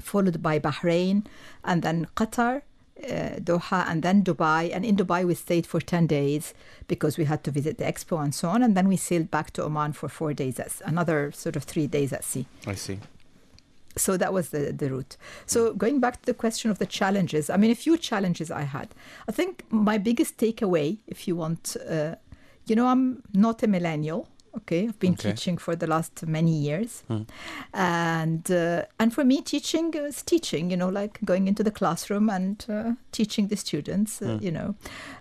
[0.00, 1.24] followed by Bahrain,
[1.64, 2.62] and then Qatar.
[2.98, 4.74] Uh, Doha and then Dubai.
[4.74, 6.52] And in Dubai, we stayed for 10 days
[6.88, 8.60] because we had to visit the expo and so on.
[8.60, 11.86] And then we sailed back to Oman for four days, at, another sort of three
[11.86, 12.46] days at sea.
[12.66, 12.98] I see.
[13.98, 15.16] So that was the, the route.
[15.46, 18.62] So going back to the question of the challenges, I mean, a few challenges I
[18.62, 18.88] had.
[19.28, 22.14] I think my biggest takeaway, if you want, uh,
[22.66, 24.28] you know, I'm not a millennial.
[24.56, 25.30] Okay, I've been Okay.
[25.30, 27.22] teaching for the last many years, Hmm.
[27.74, 30.70] and uh, and for me, teaching is teaching.
[30.70, 34.20] You know, like going into the classroom and uh, teaching the students.
[34.22, 34.44] Uh, Hmm.
[34.44, 34.74] You know,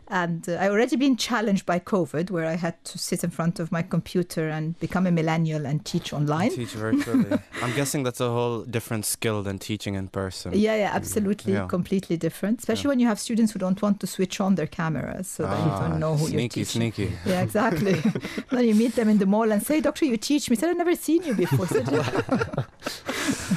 [0.09, 3.59] and uh, I already been challenged by COVID, where I had to sit in front
[3.59, 6.51] of my computer and become a millennial and teach online.
[6.51, 7.37] Teach virtually.
[7.61, 10.51] I'm guessing that's a whole different skill than teaching in person.
[10.53, 11.67] Yeah, yeah, absolutely, Yeah.
[11.67, 12.59] completely different.
[12.59, 15.57] Especially when you have students who don't want to switch on their cameras, so that
[15.65, 16.81] you Ah, don't know who you're sneaky, teaching.
[16.93, 17.11] sneaky.
[17.25, 18.01] Yeah, exactly.
[18.51, 20.69] then you meet them in the mall and say, "Doctor, you teach me." I said,
[20.69, 21.67] "I've never seen you before."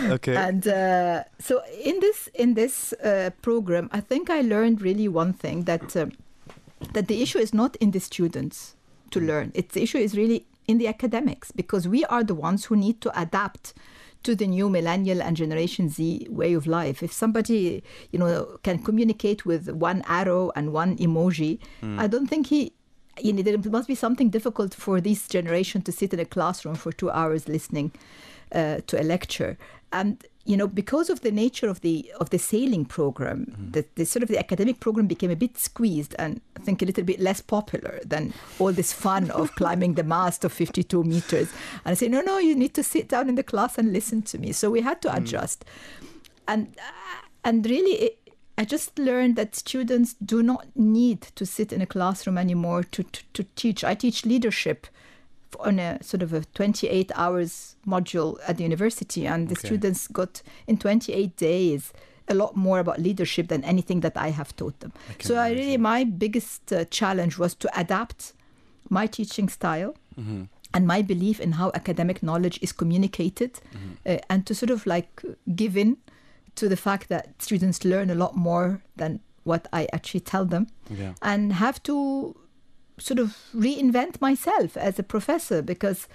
[0.00, 0.36] I said, "Yeah." Okay.
[0.36, 5.32] and uh, so in this in this uh, program, I think I learned really one
[5.32, 6.12] thing that um,
[6.92, 8.76] that the issue is not in the students
[9.10, 9.52] to learn.
[9.54, 13.00] It's the issue is really in the academics because we are the ones who need
[13.00, 13.74] to adapt
[14.22, 17.82] to the new millennial and generation z way of life if somebody
[18.12, 21.58] you know can communicate with one arrow and one emoji
[21.98, 22.72] i don't think he
[23.20, 26.74] you know, there must be something difficult for this generation to sit in a classroom
[26.74, 27.92] for two hours listening
[28.52, 29.56] uh, to a lecture.
[29.92, 34.06] And you know because of the nature of the of the sailing program the, the
[34.06, 37.20] sort of the academic program became a bit squeezed and i think a little bit
[37.20, 41.52] less popular than all this fun of climbing the mast of 52 meters.
[41.84, 44.22] And i said no no you need to sit down in the class and listen
[44.22, 44.52] to me.
[44.52, 45.64] So we had to adjust.
[46.48, 46.74] And
[47.44, 48.16] and really it,
[48.58, 53.02] I just learned that students do not need to sit in a classroom anymore to,
[53.02, 53.84] to, to teach.
[53.84, 54.86] I teach leadership
[55.60, 59.68] on a sort of a 28 hours module at the university, and the Okay.
[59.68, 61.92] students got in 28 days
[62.28, 64.92] a lot more about leadership than anything that I have taught them.
[65.18, 68.32] can So I really, my biggest uh, challenge was to adapt
[68.88, 70.42] my teaching style Mm-hmm.
[70.74, 73.92] and my belief in how academic knowledge is communicated Mm-hmm.
[74.06, 75.22] uh, and to sort of like
[75.54, 75.96] give in
[76.56, 80.66] to the fact that students learn a lot more than what I actually tell them
[80.90, 81.14] Yeah.
[81.22, 82.34] and have to
[83.00, 86.06] sort of reinvent myself as a professor because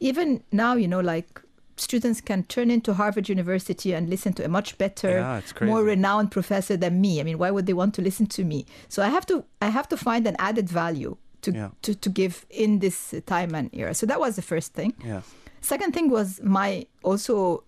[0.00, 1.40] even now you know like
[1.76, 6.30] students can turn into Harvard University and listen to a much better Yeah, more renowned
[6.30, 9.08] professor than me I mean why would they want to listen to me so I
[9.16, 11.70] have to I have to find an added value to Yeah.
[11.82, 15.22] to, to give in this time and era so that was the first thing Yeah.
[15.62, 17.64] Second thing was my also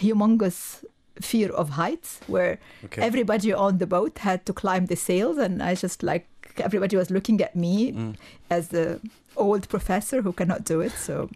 [0.00, 0.84] humongous
[1.20, 3.02] fear of heights, where Okay.
[3.02, 6.26] everybody on the boat had to climb the sails, and I just like
[6.60, 8.14] everybody was looking at me Mm.
[8.50, 9.00] as the
[9.36, 10.92] old professor who cannot do it.
[10.92, 11.28] So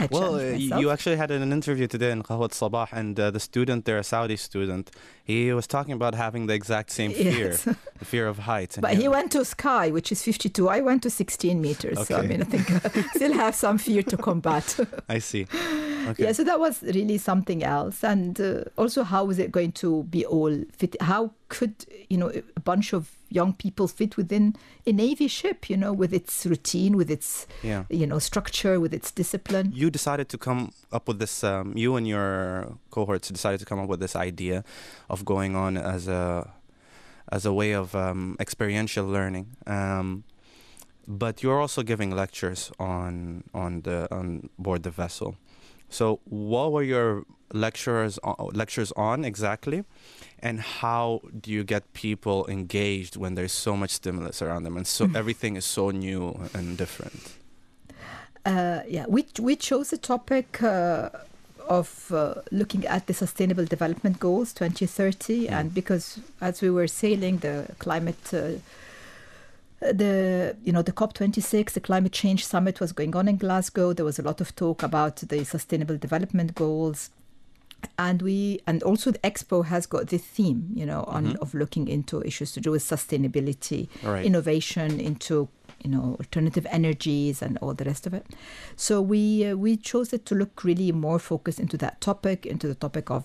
[0.00, 0.80] I Well, uh, challenged y- myself.
[0.80, 4.02] you actually had an interview today in Qahwat Sabah, and uh, the student there, a
[4.02, 4.90] Saudi student,
[5.24, 7.64] he was talking about having the exact same fear, Yes.
[8.00, 8.78] the fear of heights.
[8.80, 10.68] But he went to sky, which is 52.
[10.70, 11.98] I went to 16 meters.
[11.98, 12.14] Okay.
[12.14, 14.64] So I mean, I think I still have some fear to combat.
[15.08, 15.46] I see.
[16.08, 16.24] Okay.
[16.24, 18.02] Yeah, so that was really something else.
[18.02, 20.96] And uh, also, how was it going to be all fit?
[21.02, 21.74] How could,
[22.08, 24.54] you know, a bunch of young people fit within
[24.86, 27.84] a Navy ship, you know, with its routine, with its, Yeah.
[27.90, 29.70] you know, structure, with its discipline?
[29.74, 31.44] You decided to come up with this.
[31.44, 34.64] Um, you and your cohorts decided to come up with this idea
[35.08, 36.50] of going on as a
[37.30, 39.46] as a way of um, experiential learning.
[39.66, 40.24] Um,
[41.06, 45.36] but you're also giving lectures on on the on board the vessel.
[45.90, 49.84] So, what were your lecturers o- lectures on exactly,
[50.40, 54.86] and how do you get people engaged when there's so much stimulus around them and
[54.86, 57.34] so everything is so new and different?
[58.44, 61.10] Uh, yeah, we, we chose a topic uh,
[61.68, 67.38] of uh, looking at the Sustainable Development Goals 2030, and because as we were sailing
[67.38, 68.32] the climate.
[68.32, 68.52] Uh,
[69.80, 73.92] the you know the COP26, the climate change summit was going on in Glasgow.
[73.92, 77.10] There was a lot of talk about the sustainable development goals,
[77.98, 81.88] and we and also the expo has got the theme you know on of looking
[81.88, 84.24] into issues to do with sustainability, Right.
[84.26, 85.48] innovation into
[85.84, 88.26] you know alternative energies and all the rest of it.
[88.76, 92.66] So we uh, we chose it to look really more focused into that topic, into
[92.68, 93.24] the topic of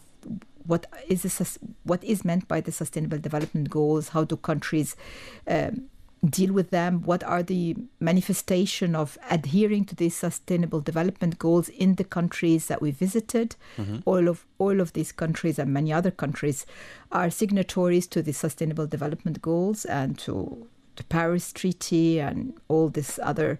[0.66, 4.96] what is the, sus- what is meant by the sustainable development goals how do countries
[5.46, 5.89] um,
[6.30, 11.96] deal with them what are the manifestation of adhering to these sustainable development goals in
[11.96, 13.56] the countries that we visited
[14.06, 16.66] all of all of these countries and many other countries
[17.12, 23.20] are signatories to the sustainable development goals and to the paris treaty and all these
[23.22, 23.60] other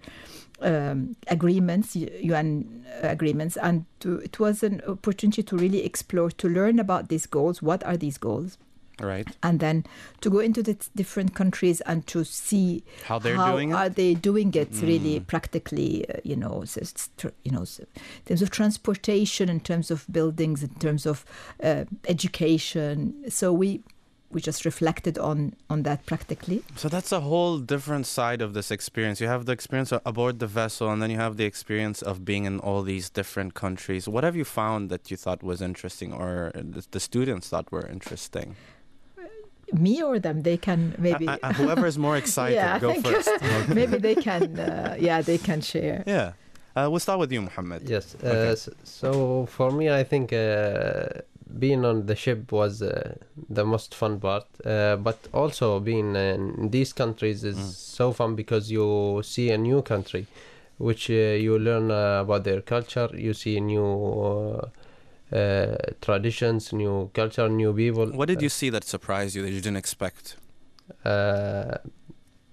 [0.60, 6.78] um, agreements, UN agreements, and to, it was an opportunity to really explore, to learn
[6.78, 7.60] about these goals.
[7.60, 8.56] What are these goals?
[9.00, 9.26] Right.
[9.42, 9.84] And then
[10.20, 13.74] to go into the t- different countries and to see How they're how doing it?
[13.74, 15.26] are they doing it really Mm.
[15.26, 16.08] practically?
[16.08, 20.06] Uh, you know, so it's tr- you know, in terms of transportation, in terms of
[20.10, 21.24] buildings, in terms of
[21.62, 23.14] uh, education.
[23.28, 23.80] So we
[24.30, 26.62] we just reflected on on that practically.
[26.76, 29.20] So that's a whole different side of this experience.
[29.20, 32.44] You have the experience aboard the vessel, and then you have the experience of being
[32.44, 34.08] in all these different countries.
[34.08, 37.86] What have you found that you thought was interesting, or the, the students thought were
[37.86, 38.56] interesting?
[39.72, 41.26] Me or them, they can maybe.
[41.28, 43.30] Uh, uh, whoever is more excited, yeah, go first.
[43.68, 44.58] maybe they can.
[44.58, 46.02] Uh, yeah, they can share.
[46.06, 46.32] yeah.
[46.76, 47.88] Uh, we'll start with you, Muhammad.
[47.88, 48.16] Yes.
[48.22, 48.50] Uh, Okay.
[48.52, 51.06] s- so for me, I think uh,
[51.58, 53.14] being on the ship was uh,
[53.48, 54.44] the most fun part.
[54.64, 57.72] Uh, but also being in these countries is Mm.
[57.98, 60.26] so fun because you see a new country,
[60.78, 61.14] which uh,
[61.46, 63.08] you learn uh, about their culture.
[63.14, 64.60] You see new
[65.32, 68.06] uh, traditions, new culture, new people.
[68.12, 70.36] What did you see that surprised you that you didn't expect?
[71.04, 71.78] Uh,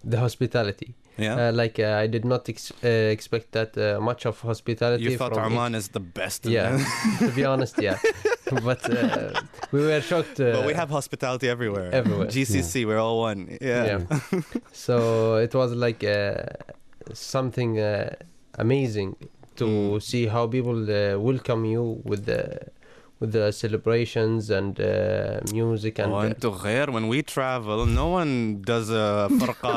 [0.04, 0.96] the hospitality.
[1.18, 1.50] Yeah.
[1.50, 5.04] Uh, like uh, I did not ex- uh, expect that uh, much of hospitality.
[5.04, 6.46] you thought Oman is the best.
[6.46, 6.84] Yeah,
[7.20, 8.00] to be honest, yeah.
[8.64, 10.40] but uh, we were shocked.
[10.40, 11.92] Uh, but we have hospitality everywhere.
[11.94, 12.28] everywhere.
[12.36, 13.58] GCC, we're all one.
[13.62, 14.00] Yeah.
[14.10, 14.42] Yeah.
[14.72, 16.44] so it was like uh,
[17.14, 18.16] something uh,
[18.56, 19.16] amazing
[19.62, 20.02] to mm.
[20.10, 22.42] see how people uh, welcome you with the
[23.22, 29.28] with the celebrations and uh, music and oh, when we travel no one does a
[29.40, 29.76] farqa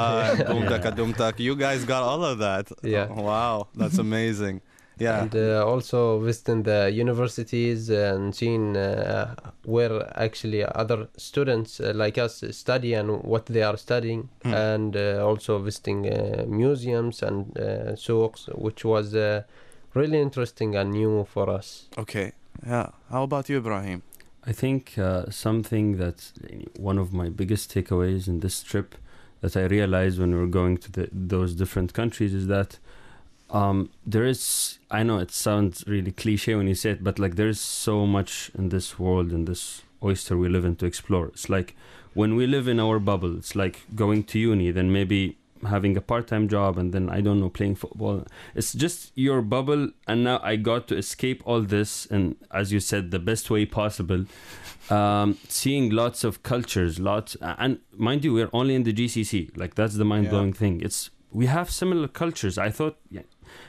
[1.38, 2.66] you guys got all of that.
[2.82, 3.08] Yeah.
[3.10, 3.68] Oh, wow.
[3.74, 4.62] That's amazing.
[4.98, 5.22] Yeah.
[5.22, 12.16] And uh, also visiting the universities and seeing uh, where actually other students uh, like
[12.16, 14.28] us study and what they are studying.
[14.44, 14.54] Mm.
[14.74, 19.14] and uh, also visiting uh, museums and uh, souks which was
[19.94, 21.88] really interesting and new for us.
[21.96, 22.32] Okay.
[22.66, 22.90] Yeah.
[23.10, 24.02] How about you Ibrahim?
[24.46, 26.32] I think uh, something that
[26.76, 28.94] one of my biggest takeaways in this trip
[29.40, 32.78] that I realized when we were going to the, those different countries is that
[33.50, 37.36] um, there is, I know it sounds really cliche when you say it, but like
[37.36, 41.28] there's so much in this world, in this oyster we live in to explore.
[41.28, 41.74] It's like
[42.14, 46.00] when we live in our bubble, it's like going to uni, then maybe having a
[46.00, 48.24] part-time job and then i don't know playing football.
[48.54, 52.80] It's just your bubble and now i got to escape all this and as you
[52.80, 54.24] said the best way possible.
[54.90, 59.74] Um, seeing lots of cultures lots and mind you we're only in the gcc like
[59.74, 60.80] that's the mind-blowing thing.
[60.82, 62.56] It's we have similar cultures.
[62.56, 63.22] I thought yeah,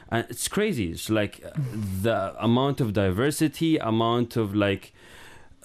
[0.09, 0.91] and it's crazy.
[0.91, 1.49] It's like uh,
[2.01, 4.93] the amount of diversity amount of like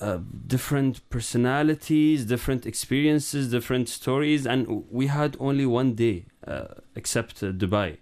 [0.01, 6.65] uh, different personalities, different experiences, different stories, and we had only one day uh,
[6.97, 7.99] except uh, Dubai.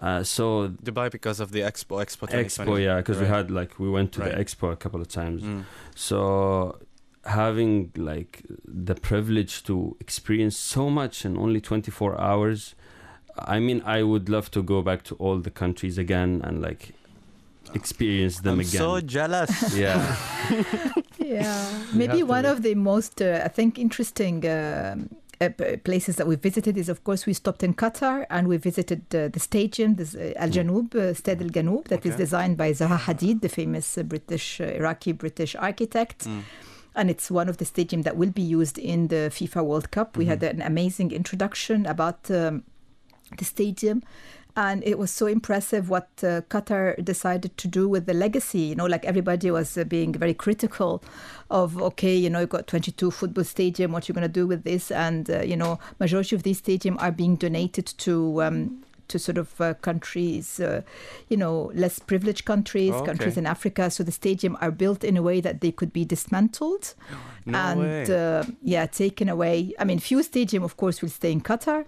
[0.00, 3.88] Uh, so Dubai because of the expo expo Expo, yeah, because we had like we
[3.88, 4.36] went to Right.
[4.36, 5.42] the Expo a couple of times.
[5.42, 5.64] Mm.
[5.94, 6.78] So
[7.24, 12.74] having like the privilege to experience so much in only 24 hours,
[13.38, 16.92] I mean, I would love to go back to all the countries again and like
[17.74, 18.80] experience them I'm again.
[18.80, 20.16] so jealous yeah.
[21.18, 25.48] Yeah, maybe one of the most, uh, I think, interesting um, uh,
[25.82, 29.26] places that we visited is, of course, we stopped in Qatar and we visited uh,
[29.28, 32.22] the stadium, this, uh, Al Janoub, uh, Stade Al Janoub, that is Okay.
[32.24, 36.26] designed by Zaha Hadid, the famous uh, British, uh, Iraqi British architect.
[36.26, 36.42] Mm.
[36.94, 40.16] And it's one of the stadium that will be used in the FIFA World Cup.
[40.16, 42.62] We had an amazing introduction about um,
[43.36, 44.02] the stadium.
[44.56, 48.60] And it was so impressive what uh, Qatar decided to do with the legacy.
[48.60, 51.02] You know, like everybody was uh, being very critical
[51.50, 54.64] of, okay, you know, you've got 22 football stadium, what you're going to do with
[54.64, 54.90] this?
[54.90, 59.38] And, uh, you know, majority of these stadium are being donated to um, to sort
[59.38, 60.82] of uh, countries, uh,
[61.28, 63.06] you know, less privileged countries, Oh, okay.
[63.06, 63.88] countries in Africa.
[63.88, 66.94] So the stadium are built in a way that they could be dismantled
[67.44, 69.74] no and uh, yeah, taken away.
[69.78, 71.84] I mean, few stadium, of course, will stay in Qatar,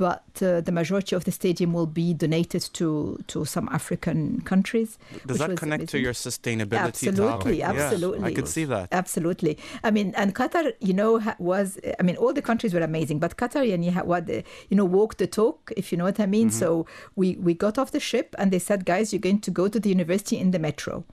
[0.00, 4.90] but uh, the majority of the stadium will be donated to to some African countries.
[5.26, 7.58] does that connect to your sustainability Absolutely, topic?
[7.58, 9.58] Yeah, I could see that Absolutely.
[9.84, 13.36] I mean, and Qatar, you know, was I mean, all the countries were amazing, but
[13.36, 16.48] Qatar, uh, you know, walked the talk, if you know what I mean.
[16.50, 19.68] So we we got off the ship, and they said, guys, you're going to go
[19.68, 21.04] to the university in the metro.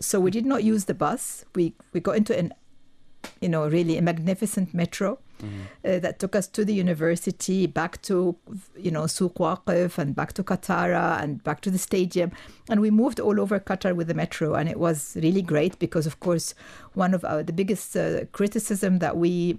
[0.00, 1.44] So we did not use the bus.
[1.56, 2.54] We we got into an,
[3.40, 5.18] you know, really a magnificent metro.
[5.42, 8.36] Uh, that took us to the university, back to,
[8.76, 12.32] you know, Souq Waqif and back to Katara and back to the stadium.
[12.68, 14.54] And we moved all over Qatar with the metro.
[14.54, 16.54] And it was really great because, of course,
[16.94, 19.58] one of our, the biggest uh, criticism that we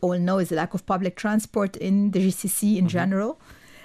[0.00, 3.40] all know is the lack of public transport in the GCC in general.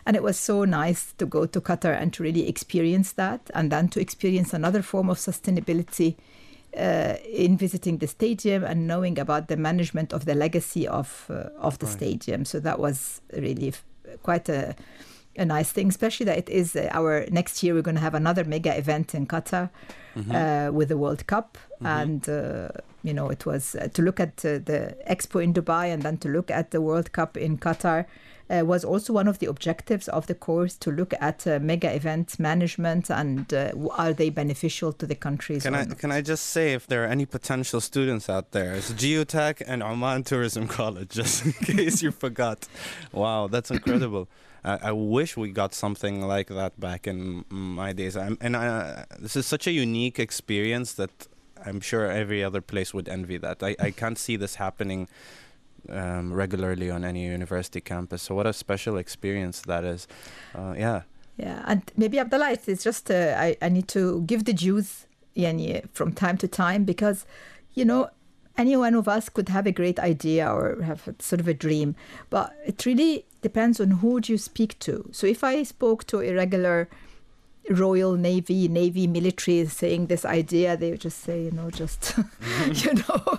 [0.06, 3.72] And it was so nice to go to Qatar and to really experience that and
[3.72, 6.16] then to experience another form of sustainability
[6.78, 11.50] uh, in visiting the stadium and knowing about the management of the legacy of uh,
[11.68, 11.96] of the Right.
[11.98, 12.46] stadium.
[12.46, 13.84] So that was really f-
[14.24, 14.76] quite a
[15.38, 17.74] a nice thing, especially that it is uh, our next year.
[17.74, 19.70] We're going to have another mega event in Qatar
[20.16, 20.32] Mm-hmm.
[20.32, 22.70] uh, with the World Cup, and uh,
[23.04, 26.18] you know it was uh, to look at uh, the Expo in Dubai and then
[26.20, 28.06] to look at the World Cup in Qatar.
[28.48, 31.92] Uh, was also one of the objectives of the course to look at uh, mega
[31.96, 35.64] event management and uh, are they beneficial to the countries?
[35.64, 38.92] Can I can I just say if there are any potential students out there, it's
[38.94, 42.68] GUtech and Oman Tourism College, just in case you forgot.
[43.12, 44.28] Wow, that's incredible.
[44.64, 48.18] I, I wish we got something like that back in my days.
[48.18, 51.28] I'm, and I, this is such a unique experience that
[51.66, 53.64] I'm sure every other place would envy that.
[53.64, 55.08] I, I can't see this happening
[55.90, 58.24] um, regularly on any university campus.
[58.24, 60.08] So what a special experience that is.
[60.54, 61.02] Uh, yeah.
[61.38, 65.88] Yeah, and maybe Abdullah, it's, just uh, I, I need to give the Jews yani,
[65.92, 67.26] from time to time because,
[67.74, 68.10] you know,
[68.58, 71.54] any one of us could have a great idea or have a, sort of a
[71.54, 71.96] dream,
[72.30, 75.10] but it really depends on who do you speak to.
[75.12, 76.88] So if I spoke to a regular
[77.70, 82.14] Royal Navy, Navy military saying this idea, they just say, you know, just,
[82.74, 83.38] you know,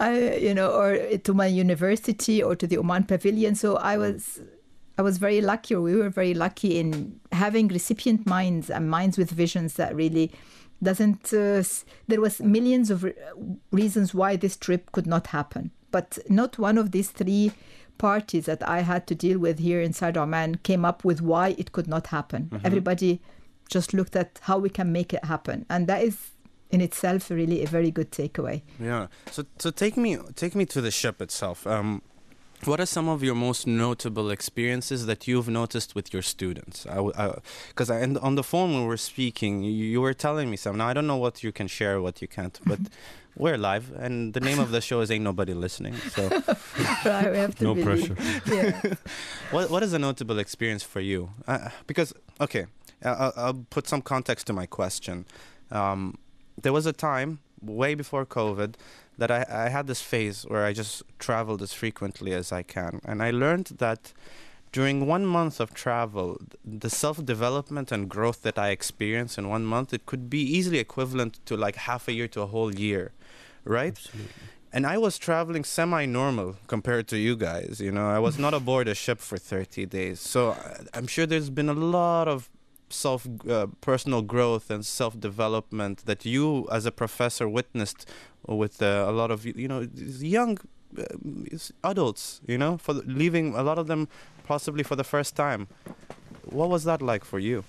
[0.00, 3.54] I, you know, or to my university or to the Oman Pavilion.
[3.54, 4.40] So I was,
[4.96, 9.16] I was very lucky, or we were very lucky in having recipient minds and minds
[9.16, 10.32] with visions that really
[10.82, 11.32] doesn't.
[11.32, 11.62] Uh,
[12.08, 13.14] there was millions of re-
[13.70, 17.52] reasons why this trip could not happen, but not one of these three
[17.96, 21.72] parties that I had to deal with here inside Oman came up with why it
[21.72, 22.48] could not happen.
[22.64, 23.20] Everybody
[23.68, 26.30] just looked at how we can make it happen, and that is
[26.70, 28.62] in itself really a very good takeaway.
[28.80, 29.06] Yeah.
[29.30, 31.66] So so take me take me to the ship itself.
[31.66, 32.02] Um,
[32.64, 36.84] what are some of your most notable experiences that you've noticed with your students?
[37.68, 40.56] Because I, and on the phone when we were speaking, you, you were telling me
[40.56, 40.76] some.
[40.76, 42.80] Now I don't know what you can share, what you can't, but
[43.36, 46.28] we're live, and the name of the show is "Ain't Nobody Listening." So,
[47.04, 48.16] Right, we have to No really- pressure.
[48.46, 48.94] Yeah.
[49.52, 51.30] what what is a notable experience for you?
[51.46, 52.66] Uh, because okay,
[53.04, 55.24] I- I'll, I'll put some context to my question.
[55.70, 56.18] Um,
[56.60, 58.74] there was a time way before COVID
[59.18, 63.00] that I, I had this phase where I just traveled as frequently as I can,
[63.04, 64.12] and I learned that
[64.70, 69.64] during one month of travel, the self development and growth that I experience in one
[69.64, 73.12] month, it could be easily equivalent to like half a year to a whole year,
[73.64, 73.96] right?
[73.96, 74.30] Absolutely.
[74.70, 77.80] And I was traveling semi normal compared to you guys.
[77.80, 80.20] You know, I was not aboard a ship for 30 days.
[80.20, 80.54] So
[80.92, 82.50] I'm sure there's been a lot of
[82.90, 88.08] self uh, personal growth and self development that you as a professor witnessed
[88.46, 89.86] with uh, a lot of you know
[90.20, 90.58] young
[90.98, 91.04] uh,
[91.84, 94.08] adults you know for leaving a lot of them
[94.44, 95.68] possibly for the first time.
[96.44, 97.64] What was that like for you?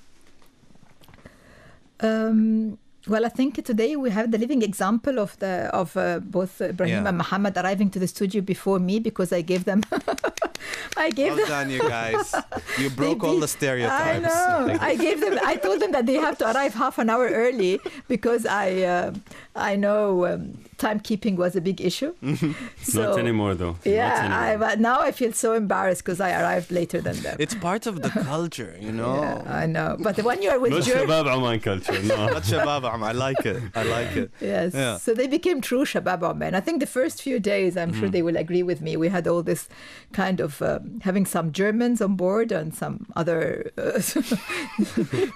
[2.00, 2.78] Um,
[3.08, 7.04] well, I think today we have the living example of the of uh, both Ibrahim
[7.04, 7.10] Yeah.
[7.10, 9.82] and Muhammad arriving to the studio before me because I gave them,
[10.98, 11.48] I gave well them.
[11.48, 12.36] done you guys
[12.78, 14.78] you broke all the stereotypes I know.
[14.82, 15.40] I gave them.
[15.44, 19.14] I told them that they have to arrive half an hour early because I uh,
[19.62, 22.14] I know um, timekeeping was a big issue.
[22.82, 23.74] so, Not anymore, though.
[23.74, 24.68] Not Yeah, I, anymore.
[24.70, 27.38] but now I feel so embarrassed because I arrived later than them.
[27.40, 29.98] it's part of the culture you know Yeah, I know.
[30.00, 32.16] But when you are with Not Ger- Shabab Oman culture, no.
[32.36, 33.04] Not Shabab Am.
[33.04, 33.62] I like it.
[33.76, 34.32] I like it.
[34.40, 34.74] Yes.
[34.74, 34.98] Yeah.
[34.98, 36.56] So they became true Shabab men.
[36.56, 38.00] I think the first few days, I'm Mm-hmm.
[38.00, 38.92] sure they will agree with me.
[38.98, 39.68] We had all this
[40.14, 44.00] kind of um, having some Germans on board and some other uh,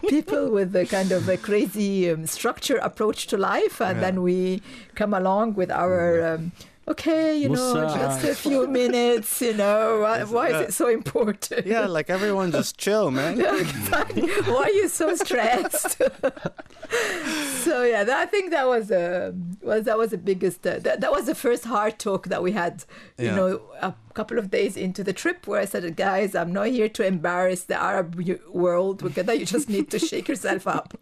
[0.10, 4.02] people with a kind of a crazy um, structure approach to life, and Yeah.
[4.06, 4.62] then we
[4.96, 6.36] come along with our.
[6.36, 6.52] Um,
[6.86, 10.02] Okay, you know, just a few minutes, you know.
[10.02, 11.66] Why, why is it so important?
[11.66, 13.40] Yeah, like everyone just chill, man.
[13.40, 15.98] Why are you so stressed?
[17.64, 20.66] so yeah, that, I think that was a was that was the biggest.
[20.68, 22.84] Uh, that, that was the first hard talk that we had.
[23.18, 23.36] You Yeah.
[23.36, 26.90] know, a couple of days into the trip, where I said, "Guys, I'm not here
[26.90, 28.16] to embarrass the Arab
[28.52, 29.04] world.
[29.04, 30.98] Because you just need to shake yourself up."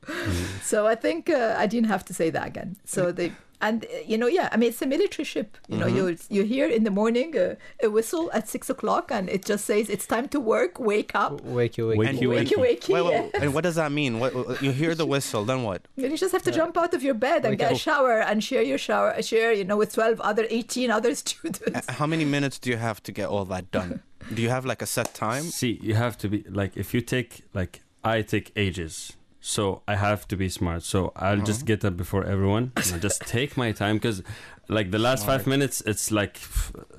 [0.62, 2.76] so I think uh, I didn't have to say that again.
[2.86, 3.32] So they.
[3.62, 5.58] And uh, you know, yeah, I mean, it's a military ship.
[5.70, 9.30] You know, you you hear in the morning uh, a whistle at six o'clock, and
[9.30, 10.80] it just says it's time to work.
[10.80, 11.42] Wake up.
[11.42, 12.34] Wake you, wake, Wake you.
[12.34, 12.94] you, Wakey, wakey.
[12.94, 14.20] Wait, wait, and what does that mean?
[14.20, 15.82] What, you hear the whistle, then what?
[15.98, 18.20] And you just have to jump out of your bed and Wake get a shower
[18.22, 21.88] and share your shower, share, you know, with 12 other, 18 other students.
[21.90, 24.02] Uh, How many minutes do you have to get all that done?
[24.34, 25.44] Do you have like a set time?
[25.44, 29.96] See, you have to be like if you take like I take ages, so I
[29.96, 30.84] have to be smart.
[30.84, 31.46] So I'll Uh-huh.
[31.52, 32.72] just get up before everyone.
[32.94, 34.22] And just take my time because,
[34.68, 36.36] like the last five minutes, it's like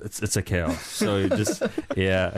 [0.05, 0.81] it's it's a chaos.
[0.99, 1.63] So you just
[1.95, 2.29] yeah,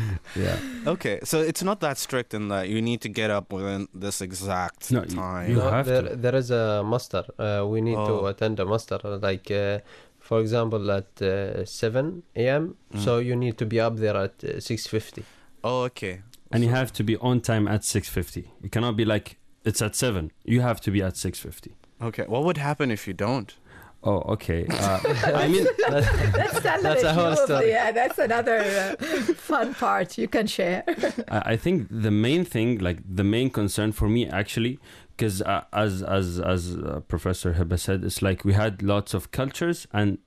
[0.36, 0.58] yeah.
[0.86, 4.20] Okay, so it's not that strict in that you need to get up within this
[4.20, 5.50] exact No, time.
[5.50, 6.16] you No, have there, to.
[6.16, 7.24] there is a muster.
[7.38, 8.06] Uh, we need Oh.
[8.20, 8.98] to attend a muster.
[9.28, 9.78] Like, uh,
[10.18, 12.76] for example, at uh, 7 a.m.
[12.92, 13.00] Mm.
[13.04, 15.22] So you need to be up there at uh, 6:50.
[15.62, 16.20] Oh, okay.
[16.52, 18.42] And you have to be on time at six fifty.
[18.62, 20.32] You cannot be like it's at seven.
[20.44, 21.74] You have to be at six fifty.
[22.00, 23.54] Okay, what would happen if you don't?
[24.06, 24.66] Oh, okay.
[24.68, 24.98] Uh,
[25.34, 27.70] I mean, That's, tell That's a whole story.
[27.70, 29.04] Yeah, that's another uh,
[29.34, 30.84] fun part you can share.
[31.28, 34.78] I I think the main thing, like the main concern for me, actually,
[35.16, 39.30] because uh, as as as uh, Professor Hiba said, it's like we had lots of
[39.30, 40.18] cultures and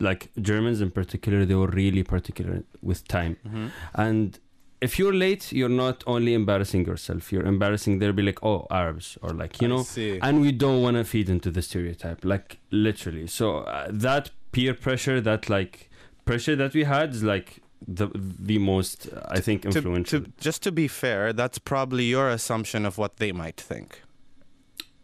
[0.00, 3.36] like Germans in particular, they were really particular with time.
[3.46, 3.66] Mm-hmm.
[3.94, 4.38] And
[4.80, 7.98] if you're late, you're not only embarrassing yourself, you're embarrassing.
[7.98, 10.18] They'll be like, oh, Arabs, or like you know, see.
[10.20, 14.74] and we don't want to feed into the stereotype like literally so uh, that peer
[14.74, 15.90] pressure that like
[16.24, 20.32] pressure that we had is like the the most uh, i think to, influential to,
[20.38, 24.02] just to be fair, that's probably your assumption of what they might think.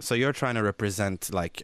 [0.01, 1.63] So you're trying to represent like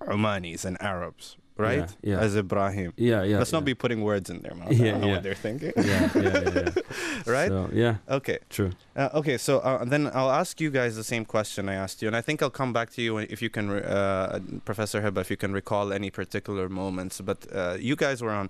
[0.00, 1.88] Omanis and Arabs, right?
[2.02, 2.20] Yeah, yeah.
[2.20, 2.92] As Ibrahim.
[2.96, 3.38] Yeah, yeah.
[3.38, 3.58] Let's yeah.
[3.58, 4.68] not be putting words in their mouth.
[4.70, 5.72] I Yeah, don't know what they're thinking.
[5.76, 6.70] Yeah, yeah,
[7.26, 7.48] right?
[7.48, 8.38] So, yeah, Okay.
[8.48, 8.70] true.
[8.96, 12.08] Uh, okay, so uh, then I'll ask you guys the same question I asked you,
[12.08, 15.20] and I think I'll come back to you if you can, re- uh, Professor Hiba,
[15.20, 17.20] if you can recall any particular moments.
[17.20, 18.48] But uh, you guys were on,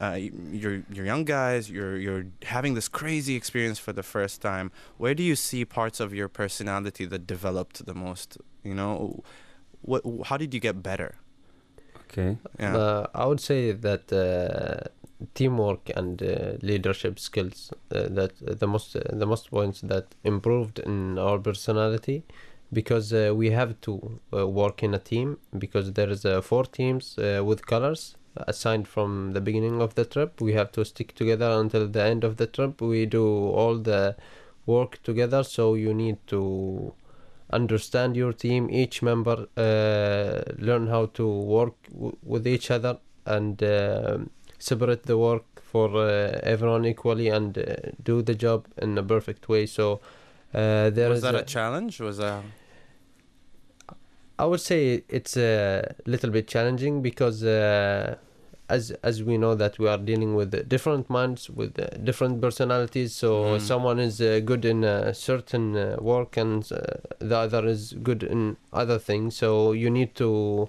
[0.00, 0.18] uh,
[0.50, 1.70] you're you're young guys.
[1.70, 4.70] You're you're having this crazy experience for the first time.
[4.98, 8.36] Where do you see parts of your personality that developed the most?
[8.64, 9.22] You know,
[9.82, 10.02] what?
[10.26, 11.14] How did you get better?
[12.16, 12.38] Okay.
[12.58, 12.76] Yeah.
[12.76, 14.88] Uh, I would say that uh,
[15.34, 20.78] teamwork and uh, leadership skills uh, that the most uh, the most points that improved
[20.78, 22.24] in our personality
[22.72, 26.64] because uh, we have to uh, work in a team because there is uh, four
[26.64, 31.14] teams uh, with colors assigned from the beginning of the trip we have to stick
[31.14, 34.16] together until the end of the trip we do all the
[34.66, 36.92] work together so you need to
[37.50, 43.62] understand your team each member uh, learn how to work w- with each other and
[43.62, 47.64] um separate the work for uh, everyone equally and uh,
[48.02, 50.00] do the job in a perfect way so
[50.54, 52.00] uh, there was that a a- challenge?
[52.00, 52.42] Was that
[54.38, 58.16] I would say it's a little bit challenging because uh,
[58.68, 63.14] as as we know that we are dealing with different minds with uh, different personalities
[63.14, 63.60] so Mm.
[63.60, 66.80] someone is uh, good in a certain uh, work and uh,
[67.18, 70.68] the other is good in other things so you need to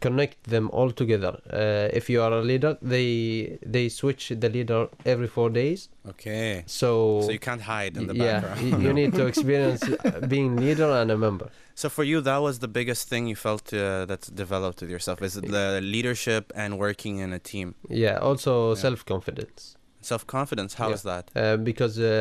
[0.00, 4.80] connect them all together uh, if you are a leader they they switch the leader
[5.04, 6.62] every 4 days okay?
[6.66, 8.60] so, So you can't hide in the yeah background.
[8.60, 11.48] you, you need to experience uh, being leader and a member
[11.82, 13.80] So for you, that was the biggest thing you felt uh,
[14.10, 17.68] that's developed with yourself is the leadership and working in a team.
[18.04, 18.82] yeah also Yeah.
[18.86, 19.62] self-confidence
[20.00, 20.70] Self confidence.
[20.80, 20.94] How Yeah.
[20.98, 21.24] is that?
[21.34, 22.12] uh, because uh,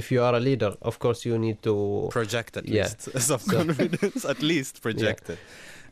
[0.00, 1.74] if you are a leader of course you need to
[2.18, 2.82] Project at Yeah.
[2.84, 3.00] least.
[3.30, 5.38] Self confidence, at least project it.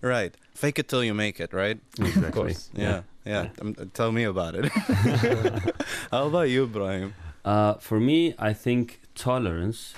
[0.00, 0.34] Right.
[0.54, 1.52] Fake it till you make it.
[1.52, 1.78] Right.
[1.98, 2.26] Exactly.
[2.26, 3.02] of course Yeah.
[3.24, 3.48] Yeah.
[3.60, 4.66] Um, tell me about it.
[6.10, 7.14] How about you, Ibrahim?
[7.44, 9.94] Uh, for me, I think tolerance,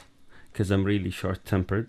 [0.53, 1.88] because I'm really short-tempered.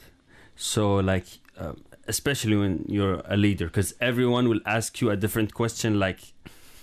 [0.56, 1.26] So, like,
[1.58, 6.20] um, especially when you're a leader, because everyone will ask you a different question, like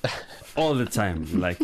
[0.57, 1.61] all the time, like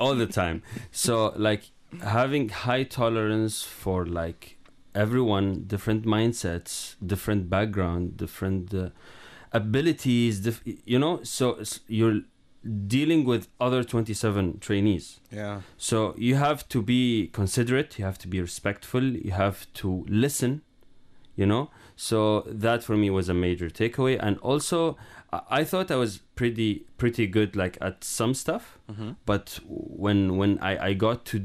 [0.00, 0.62] all the time.
[0.90, 1.70] So, like,
[2.02, 4.56] having high tolerance for like
[4.94, 8.90] everyone, different mindsets, different background, different uh,
[9.52, 11.20] abilities, dif- you know.
[11.22, 12.20] So s- you're
[12.86, 15.20] dealing with other 27 trainees.
[15.30, 15.62] Yeah.
[15.76, 20.62] So you have to be considerate, you have to be respectful, you have to listen,
[21.36, 21.70] you know.
[21.96, 24.96] So that for me was a major takeaway, and also
[25.32, 29.10] I- I thought I was pretty pretty good like at some stuff, Mm-hmm.
[29.26, 31.38] but when when I I got to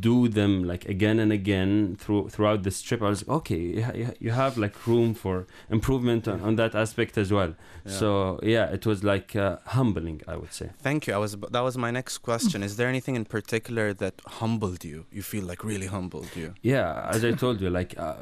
[0.00, 3.58] do them like again and again through throughout this trip, I was like, okay,
[3.94, 7.54] you, you have like room for improvement on, on that aspect as well.
[7.84, 7.92] Yeah.
[7.92, 10.70] So yeah, it was like uh, humbling, I would say.
[10.78, 11.14] Thank you.
[11.14, 11.36] I was.
[11.50, 12.62] That was my next question.
[12.62, 15.06] Is there anything in particular that humbled you?
[15.12, 16.54] You feel like really humbled you?
[16.62, 18.14] Yeah, as I told you, like uh,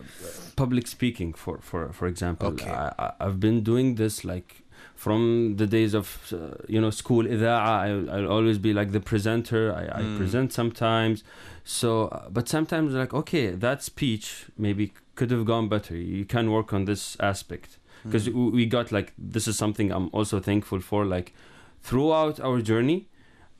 [0.56, 2.70] public speaking, for for for example, Okay.
[2.70, 4.62] I, I've been doing this like
[5.00, 9.62] from the days of uh, you know school I, will always be like the presenter
[9.74, 10.18] I, mm.
[10.18, 11.24] Present sometimes
[11.64, 16.52] so uh, but sometimes like okay that speech maybe could have gone better you can
[16.52, 18.52] work on this aspect because mm.
[18.52, 21.32] we got like this is something I'm also thankful for like
[21.80, 23.08] throughout our journey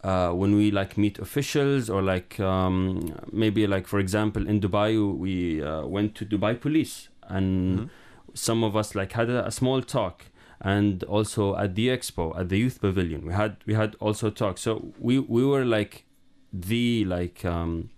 [0.05, 4.93] uh, when we like meet officials or like um, maybe like for example in Dubai
[5.16, 7.86] we uh, went to Dubai police and mm-hmm.
[8.34, 10.26] some of us like had a, a small talk
[10.61, 14.58] and also at the expo at the youth pavilion we had we had also talk
[14.58, 16.04] so we we were like
[16.52, 17.88] the like um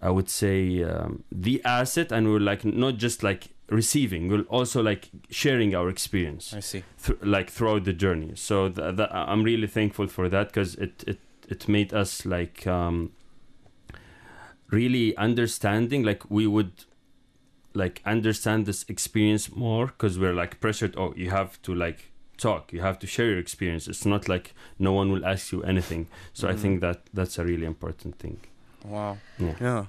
[0.00, 4.42] i would say um, the asset and we were like not just like receiving we're
[4.42, 6.82] also like sharing our experience I see.
[7.02, 8.32] th- like throughout the journey.
[8.34, 11.18] So th- th- I'm really thankful for that because it, it
[11.48, 13.12] it made us like um,
[14.70, 16.02] really understanding.
[16.02, 16.84] Like we would
[17.74, 20.94] like understand this experience more because we're like pressured.
[20.96, 22.72] Oh, you have to like talk.
[22.72, 23.88] You have to share your experience.
[23.88, 26.06] It's not like no one will ask you anything.
[26.32, 26.58] So I Mhm.
[26.58, 28.38] think that that's a really important thing.
[28.84, 29.18] Wow.
[29.38, 29.54] Yeah.
[29.60, 29.84] Yeah.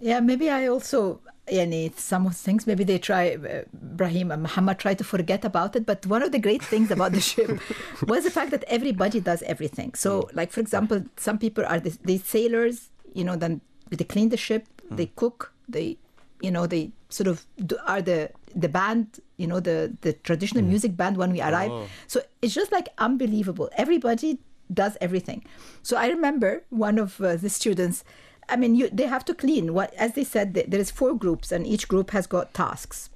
[0.00, 1.20] Yeah, maybe I also,
[1.50, 5.42] yani, some of the things, maybe they try, uh, Brahim and Muhammad try to forget
[5.44, 5.86] about it.
[5.86, 7.50] But one of the great things about the ship
[8.06, 9.94] was the fact that everybody does everything.
[9.94, 14.28] So, like, for example, some people are the, the sailors, you know, then they clean
[14.28, 15.96] the ship, they cook, they,
[16.40, 17.46] you know, they sort of
[17.86, 21.70] are the the band, you know, the the traditional music band when we arrive.
[21.70, 21.86] Oh.
[22.06, 23.70] So it's just like unbelievable.
[23.76, 24.38] Everybody
[24.72, 25.44] does everything.
[25.82, 28.04] So I remember one of uh, the students.
[28.48, 29.74] I mean, you, they have to clean.
[29.74, 33.10] What, as they said, th- there is four groups, and each group has got tasks.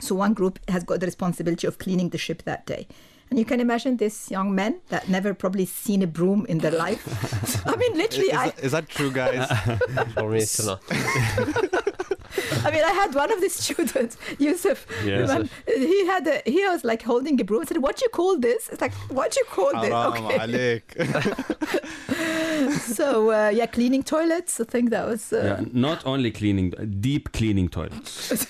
[0.00, 2.88] So one group has got the responsibility of cleaning the ship that day,
[3.30, 6.72] And you can imagine this young man that never probably seen a broom in their
[6.72, 7.06] life.
[7.66, 9.46] I mean, Is, literally, I, that, is that true, guys?
[10.14, 10.82] For me, it's not.
[12.64, 14.86] I mean, I had one of the students, Yusuf.
[15.04, 15.48] Yes.
[15.66, 17.62] He had a, he was like holding a broom.
[17.62, 20.82] I said, "What you call this?" It's like, "What you call this?" Okay.
[22.78, 24.60] so uh, yeah, cleaning toilets.
[24.60, 25.32] I think that was.
[25.32, 26.70] Uh, yeah, not only cleaning,
[27.00, 28.46] deep cleaning toilets.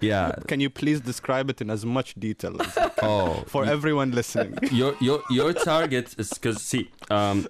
[0.00, 0.32] yeah.
[0.48, 4.58] Can you please describe it in as much detail as oh, for everyone listening?
[4.70, 6.90] Your your your target is because see.
[7.10, 7.46] Um,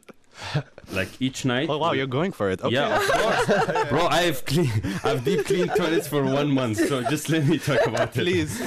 [0.93, 1.69] like each night.
[1.71, 2.61] Oh wow, you're going for it.
[2.63, 2.75] Okay.
[2.75, 4.07] Yeah, of course, bro.
[4.07, 4.71] I've clean,
[5.05, 8.21] I've deep cleaned toilets for one month, so just let me talk about it.
[8.23, 8.59] Please.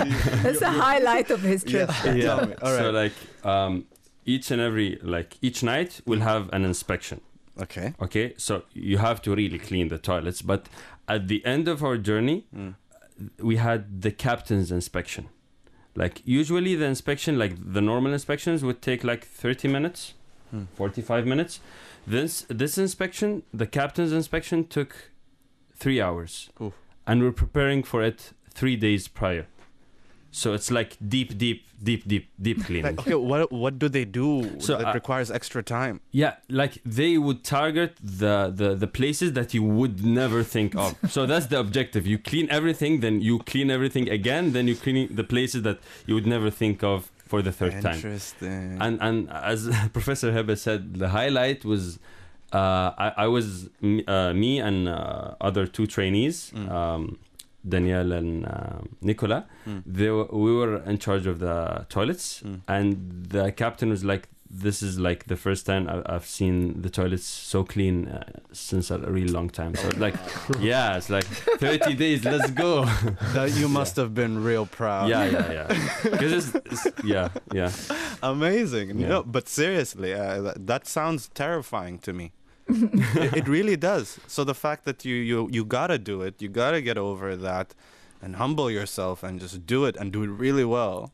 [0.44, 1.90] That's a highlight of his trip.
[2.06, 2.22] Yeah.
[2.22, 2.56] Tell me.
[2.62, 3.14] All So like,
[3.44, 3.86] um,
[4.26, 7.22] each and every like each night we'll have an inspection.
[7.60, 7.94] Okay.
[8.02, 10.42] Okay, so you have to really clean the toilets.
[10.44, 10.70] But
[11.08, 12.76] at the end of our journey, Mm.
[13.40, 15.30] we had the captain's inspection.
[15.96, 20.14] Like usually the inspection, like the normal inspections, would take like thirty minutes,
[20.52, 20.64] Hmm.
[20.76, 21.60] forty-five minutes.
[22.06, 25.12] This this inspection, the captain's inspection, took
[25.76, 26.74] three hours, Oof.
[27.06, 29.48] and we're preparing for it three days prior.
[30.32, 33.00] So it's like deep, deep, deep, deep, deep cleaning.
[33.00, 36.02] Okay, what what do they do So, that uh, requires extra time?
[36.12, 40.96] Yeah, like they would target the, the the places that you would never think of.
[41.10, 42.06] so that's the objective.
[42.06, 46.14] You clean everything, then you clean everything again, then you clean the places that you
[46.14, 47.96] would never think of for the third time.
[47.96, 48.78] Interesting.
[48.86, 49.60] And and as
[49.98, 52.00] Professor Hiba said, the highlight was
[52.54, 56.70] uh, I, I was m- uh, me and uh, other two trainees, Mm.
[56.72, 57.18] um,
[57.68, 59.46] Danielle and uh, Nicola.
[59.68, 59.84] Mm.
[59.86, 62.62] They were, we were in charge of the toilets, Mm.
[62.68, 62.90] and
[63.36, 67.26] the captain was like, "This is like the first time I- I've seen the toilets
[67.26, 70.16] so clean uh, since a really long time." So like,
[70.60, 71.26] yeah, it's like
[71.60, 72.24] thirty days.
[72.26, 72.86] Let's go.
[73.34, 75.10] that you must have been real proud.
[75.10, 75.68] yeah, yeah, yeah.
[76.04, 77.72] Because it's, it's yeah, yeah.
[78.24, 79.00] Amazing.
[79.00, 79.08] Yeah.
[79.10, 82.32] No, but seriously, uh, that, that sounds terrifying to me.
[82.70, 84.20] it, it really does.
[84.28, 87.74] So the fact that you you you gotta do it, you gotta get over that,
[88.22, 91.12] and humble yourself and just do it and do it really well.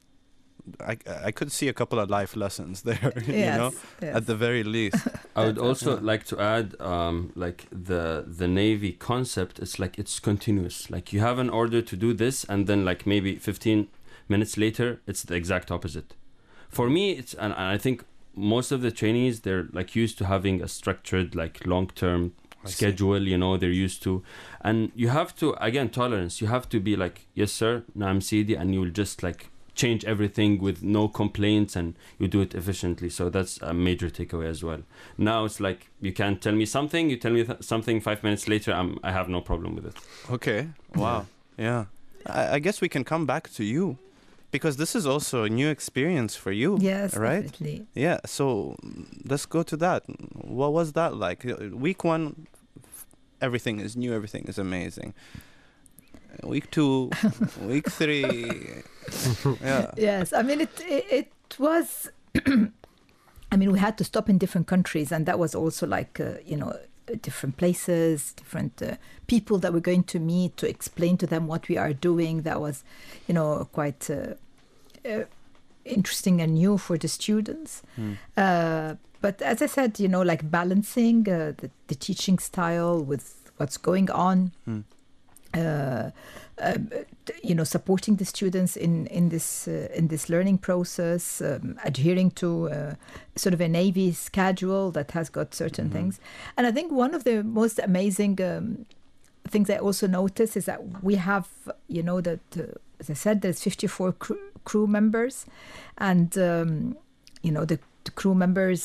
[0.80, 3.14] I I could see a couple of life lessons there.
[3.28, 4.16] you know, yes.
[4.16, 5.08] at the very least.
[5.36, 6.06] I would also awesome.
[6.06, 9.60] like to add, um, like the the navy concept.
[9.60, 10.90] It's like it's continuous.
[10.90, 13.88] Like you have an order to do this, and then like maybe 15
[14.30, 16.16] minutes later, it's the exact opposite.
[16.70, 18.04] For me, it's and, and I think
[18.36, 22.34] most of the trainees they're like used to having a structured like long term
[22.64, 22.74] I see.
[22.76, 23.22] schedule.
[23.28, 24.24] You know, they're used to,
[24.62, 26.42] and you have to again tolerance.
[26.42, 29.50] You have to be like, yes, sir, now i'm cd and you will just like
[29.76, 34.46] change everything with no complaints and you do it efficiently so that's a major takeaway
[34.48, 34.82] as well
[35.18, 38.48] now it's like you can tell me something you tell me th- something five minutes
[38.48, 39.96] later I'm, i have no problem with it
[40.30, 40.68] Okay.
[40.96, 41.26] Wow.
[41.58, 41.86] Yeah.
[42.26, 43.98] I, I guess we can come back to you
[44.52, 46.78] because this is also a new experience for you.
[46.80, 47.42] Yes, Right?
[47.42, 47.88] definitely.
[47.96, 48.76] Yeah, so
[49.26, 50.04] let's go to that.
[50.36, 51.44] What was that like?
[51.74, 52.46] Week one,
[53.42, 55.16] everything is new, everything is amazing.
[56.44, 57.10] Week two,
[57.62, 58.84] week three,
[59.62, 59.92] yeah.
[59.98, 60.82] Yes, I mean it.
[60.82, 62.10] It, it was.
[63.52, 66.34] I mean, we had to stop in different countries, and that was also like uh,
[66.46, 66.76] you know
[67.22, 68.96] different places, different uh,
[69.28, 72.42] people that we're going to meet to explain to them what we are doing.
[72.44, 72.84] That was,
[73.28, 74.36] you know, quite uh,
[75.08, 75.26] uh,
[75.86, 77.82] interesting and new for the students.
[78.00, 78.18] Mm.
[78.38, 83.52] Uh, but as I said, you know, like balancing uh, the, the teaching style with
[83.58, 84.52] what's going on.
[84.68, 84.84] Mm.
[85.54, 86.12] Uh,
[87.44, 92.32] you know, supporting the students in in this uh, in this learning process, um, adhering
[92.32, 92.96] to uh,
[93.36, 95.94] sort of a Navy schedule that has got certain Mhm.
[95.94, 96.20] things.
[96.58, 98.86] And I think one of the most amazing um,
[99.50, 101.48] things I also noticed is that we have,
[101.88, 102.64] you know, that uh,
[103.00, 105.46] as I said, there's 54 crew, crew members,
[105.98, 106.96] and um,
[107.42, 108.82] you know the, the crew members,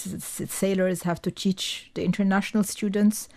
[0.48, 3.28] sailors have to teach the international students,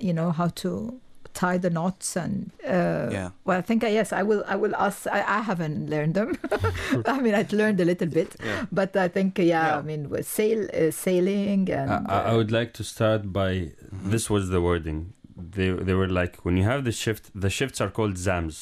[0.00, 0.98] you know, how to
[1.40, 2.34] tie the knots and
[2.76, 3.28] uh, Yeah.
[3.46, 6.30] well i think uh, yes i will i will ask i, I haven't learned them
[7.14, 8.64] i mean i've learned a little bit Yeah.
[8.80, 9.78] but i think uh, yeah, Yeah.
[9.80, 13.50] i mean with sail uh, sailing and I, I- I would like to start by
[13.94, 14.10] Mhm.
[14.14, 14.98] this was the wording
[15.56, 18.56] they, they were like when you have the shift the shifts are called zams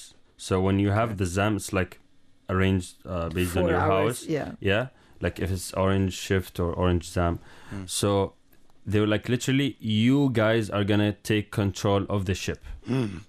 [0.47, 1.18] so when you have Okay.
[1.22, 1.93] the zams like
[2.55, 4.85] arranged uh, based on your hours, house yeah yeah
[5.25, 7.35] like if it's orange shift or orange zam
[7.75, 7.89] Mm.
[7.99, 8.09] so
[8.87, 12.64] they were like literally you guys are gonna take control of the ship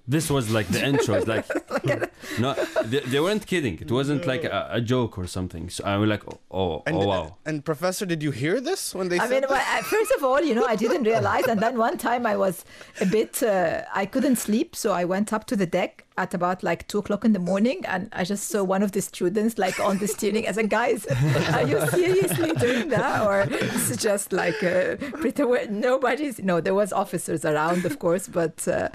[0.08, 1.16] This was like the intro.
[1.16, 1.46] It's like,
[2.40, 2.54] no,
[2.84, 3.80] they, they weren't kidding.
[3.80, 5.70] It wasn't like a, a joke or something.
[5.70, 7.38] So I was like, oh, oh, And, oh wow.
[7.46, 10.24] and professor, did you hear this when they I said mean, well, I- first of
[10.24, 12.66] all, you know, I didn't realize, and then one time I was
[13.02, 16.64] a bit, uh, I couldn't sleep, so I went up to the deck at about
[16.64, 19.80] like two o'clock in the morning, and I just saw one of the students like
[19.80, 20.48] on the steering.
[20.48, 21.06] I said, "Guys,
[21.54, 26.94] are you seriously doing that, or it's just like uh, pretend nobody's?" No, there was
[26.94, 28.88] officers around, of course, but uh,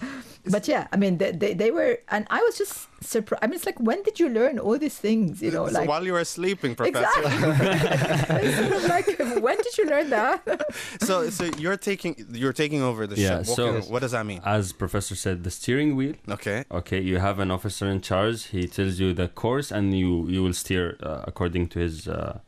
[0.51, 3.43] but yeah, I mean, they, they they were, and I was just surprised.
[3.43, 5.41] I mean, it's like, when did you learn all these things?
[5.43, 5.89] You know, so like.
[5.89, 7.21] while you were sleeping, professor.
[7.21, 8.53] Exactly.
[8.59, 9.07] Sort of like,
[9.47, 10.37] when did you learn that?
[11.01, 13.47] so so you're taking you're taking over the Yeah, ship.
[13.47, 14.41] so- Walking- what does that mean?
[14.45, 16.15] As Professor said, the steering wheel.
[16.29, 16.65] Okay.
[16.71, 18.39] Okay, you have an officer in charge.
[18.55, 22.39] He tells you the course, and you you will steer uh, according to his uh,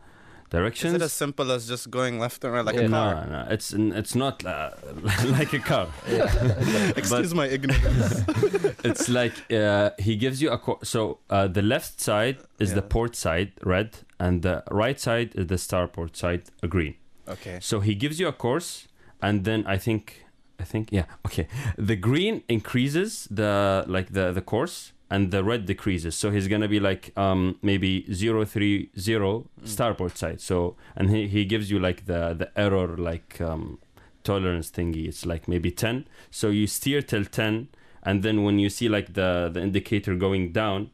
[0.53, 0.94] Is directions.
[0.94, 2.82] it as simple as just going left and right like Yeah.
[2.82, 3.26] a car?
[3.26, 4.70] no, no, it's it's not uh,
[5.38, 5.86] like a car.
[6.96, 8.22] Excuse my ignorance.
[8.84, 12.82] It's like uh, he gives you a co- so uh, the left side is the
[12.82, 16.94] port side, red, and the right side is the starboard side, green.
[17.28, 17.59] okay.
[17.61, 18.88] So he gives you a course,
[19.20, 20.24] and then I think,
[20.61, 21.46] I think, yeah, okay.
[21.78, 26.14] The green increases the like the the course, and the red decreases.
[26.22, 27.40] So he's gonna be like um
[27.70, 27.90] maybe
[28.22, 28.76] zero three
[29.08, 29.30] zero
[29.64, 30.40] starboard side.
[30.40, 30.56] So
[30.96, 33.78] and he he gives you like the the error like um
[34.24, 35.04] tolerance thingy.
[35.10, 35.96] It's like maybe ten.
[36.30, 37.68] So you steer till ten,
[38.02, 40.90] and then when you see like the the indicator going down.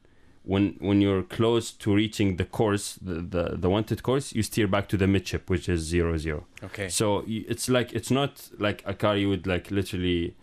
[0.54, 4.66] When, when you're close to reaching the course, the, the, the wanted course, you steer
[4.66, 6.40] back to the midship, which is zero zero.
[6.68, 6.88] Okay.
[6.88, 8.32] So it's like it's not
[8.66, 10.34] like a car you would like literally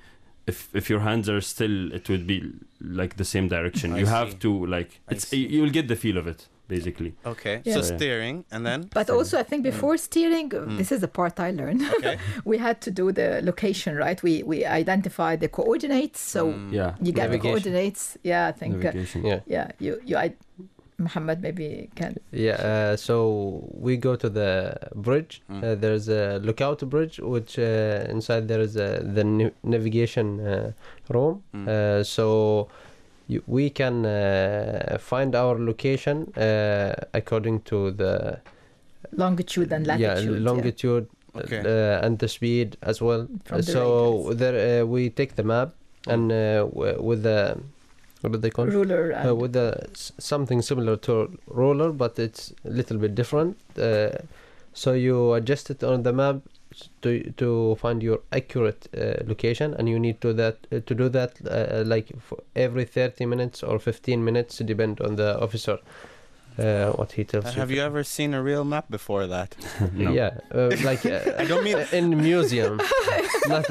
[0.47, 3.93] if if your hands are still it would be like the same direction.
[3.93, 4.11] I you see.
[4.11, 5.47] have to like I it's see.
[5.47, 7.13] you will get the feel of it basically.
[7.25, 7.61] Okay.
[7.63, 7.73] Yeah.
[7.75, 7.97] So Yeah.
[7.97, 10.77] steering and then But also, I think before steering, uh, Mm.
[10.77, 11.81] this is the part I learned.
[11.97, 12.17] okay.
[12.51, 14.21] we had to do the location, right?
[14.23, 16.19] We we identified the coordinates.
[16.21, 16.71] So Mm.
[16.73, 16.95] Yeah.
[17.05, 18.17] you get the coordinates.
[18.23, 18.83] Yeah, I think.
[18.85, 18.91] Uh,
[19.29, 19.39] Yeah.
[19.55, 20.17] yeah, you you.
[20.17, 20.33] I,
[20.97, 22.15] Muhammad maybe can.
[22.31, 25.41] Yeah, uh, so we go to the bridge.
[25.51, 25.63] Mm.
[25.63, 30.71] Uh, there's a lookout bridge, which uh, inside there is a, the na- navigation uh,
[31.09, 31.43] room.
[31.53, 31.67] Mm.
[31.67, 32.69] Uh, so
[33.27, 38.39] you, we can uh, find our location uh, according to the
[39.11, 40.33] Longitude and latitude.
[40.33, 41.59] yeah longitude Okay.
[41.59, 43.27] uh, and the speed as well.
[43.43, 43.83] From the so
[44.29, 44.37] radars.
[44.37, 45.73] there uh, we take the map
[46.07, 47.57] and uh, w- with the
[48.25, 48.73] what do they call it?
[48.73, 49.11] ruler.
[49.11, 53.57] And, uh, with the s- something similar to roller, but it's a little bit different.
[53.79, 54.09] Uh,
[54.73, 56.37] so you adjust it on the map
[57.01, 61.07] to to find your accurate uh, location, and you need to that uh, to do
[61.09, 65.77] that uh, like for every thirty minutes or fifteen minutes, depend on the officer.
[66.57, 67.59] Uh, what he tells Uh, you.
[67.59, 69.55] have you ever seen a real map before that?
[69.93, 70.11] no.
[70.13, 72.79] Yeah, uh, like uh, I don't mean in museum,
[73.47, 73.65] not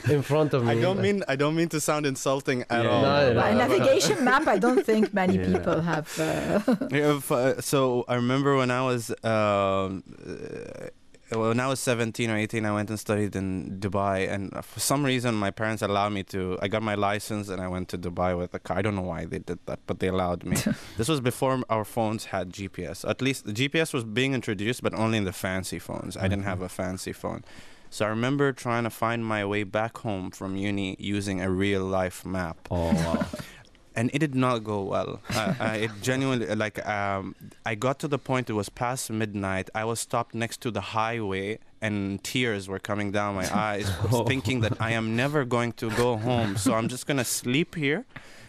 [0.10, 0.70] in front of me.
[0.72, 2.90] I don't mean I don't mean to sound insulting at Yeah.
[2.90, 3.02] all.
[3.02, 5.46] No, But no, a navigation map, I don't think many Yeah.
[5.52, 6.06] people have.
[6.18, 10.88] Uh, Yeah, if, uh, so I remember when I was um, uh,
[11.32, 15.04] when I was 17 or 18, I went and studied in Dubai, and for some
[15.04, 16.58] reason, my parents allowed me to.
[16.60, 18.78] I got my license, and I went to Dubai with a car.
[18.78, 20.56] I don't know why they did that, but they allowed me.
[20.98, 23.08] this was before our phones had GPS.
[23.08, 26.16] At least the GPS was being introduced, but only in the fancy phones.
[26.16, 27.44] I didn't have a fancy phone.
[27.90, 31.84] So I remember trying to find my way back home from uni using a real
[31.84, 33.26] life map Oh wow.
[33.96, 35.20] and it did not go well.
[35.34, 37.34] uh, uh, it genuinely like um,
[37.66, 38.48] I got to the point.
[38.48, 39.68] It was past midnight.
[39.74, 43.90] I was stopped next to the highway, and tears were coming down my eyes,
[44.26, 46.56] thinking that I am never going to go home.
[46.56, 48.04] So I'm just gonna sleep here.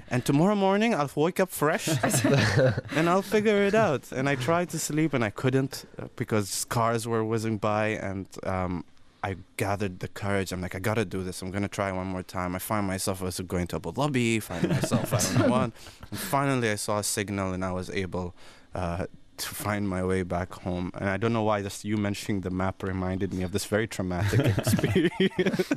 [0.10, 1.88] And tomorrow morning I'll wake up fresh
[2.98, 4.12] and I'll figure it out.
[4.12, 8.28] And I tried to sleep and I couldn't uh, because cars were whizzing by and
[8.44, 8.84] um,
[9.24, 10.52] I gathered the courage.
[10.52, 11.42] I'm like, I gotta do this.
[11.42, 12.56] I'm gonna try one more time.
[12.56, 15.72] I find myself I was going to Abu Dhabi, find myself I don't know what.
[16.10, 18.34] And finally, I saw a signal and I was able
[18.74, 19.06] uh,
[19.38, 20.92] to find my way back home.
[20.96, 23.88] And I don't know why just you mentioning the map reminded me of this very
[23.88, 25.72] traumatic experience.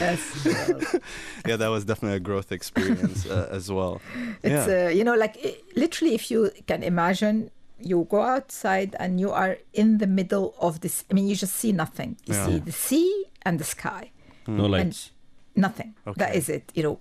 [0.00, 0.46] yes.
[1.46, 4.00] yeah, that was definitely a growth experience uh, as well.
[4.42, 4.86] It's Yeah.
[4.86, 7.50] uh, you know like i- literally if you can imagine
[7.80, 11.54] you go outside and you are in the middle of this I mean you just
[11.54, 12.16] see nothing.
[12.26, 12.46] You Yeah.
[12.46, 14.10] see the sea and the sky.
[14.46, 15.12] No lights.
[15.54, 15.94] nothing.
[16.04, 16.38] That Okay.
[16.38, 16.98] is it you know.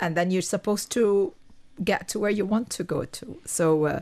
[0.00, 1.34] And then you're supposed to
[1.84, 3.38] get to where you want to go to.
[3.46, 4.00] So uh,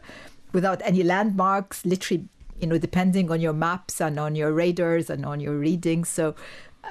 [0.53, 2.29] without any landmarks literally
[2.61, 6.09] you know depending on your maps and on your radars and on your readings.
[6.09, 6.35] So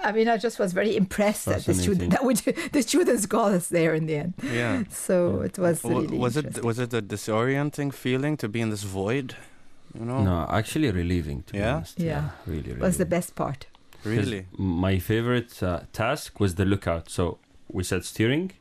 [0.03, 2.33] I mean, I just was very impressed that the student that we,
[2.71, 4.33] the students got us there in the end.
[4.43, 4.83] Yeah.
[4.89, 8.69] So it was W- really was it was it a disorienting feeling to be in
[8.69, 9.35] this void?
[9.93, 11.43] You know, No, actually relieving.
[11.47, 11.75] To be Yeah?
[11.75, 11.99] honest.
[11.99, 12.29] Yeah.
[12.45, 12.61] really.
[12.69, 13.67] really was the best part.
[14.05, 14.45] really.
[14.57, 17.09] My favorite uh, task was the lookout.
[17.09, 17.37] So
[17.67, 18.51] we said steering,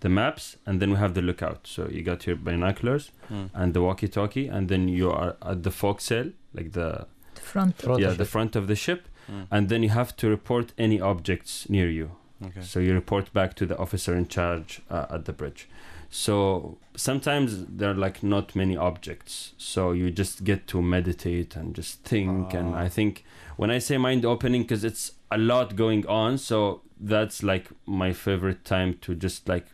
[0.00, 1.66] the maps, and then we have the lookout.
[1.66, 3.50] So you got your binoculars Mm.
[3.54, 7.76] and the walkie-talkie, and then you are at the forecastle, like the The front.
[7.82, 9.46] Front yeah the front of the ship, Mm.
[9.50, 12.10] and then you have to report any objects near you.
[12.44, 12.62] Okay.
[12.62, 15.68] So you report back to the officer in charge uh, at the bridge.
[16.08, 19.52] So sometimes there are like not many objects.
[19.58, 22.54] So you just get to meditate and just think.
[22.54, 22.80] And Ah.
[22.86, 23.24] I think
[23.56, 28.12] when I say mind opening, because it's a lot going on, so that's like my
[28.12, 29.66] favorite time to just like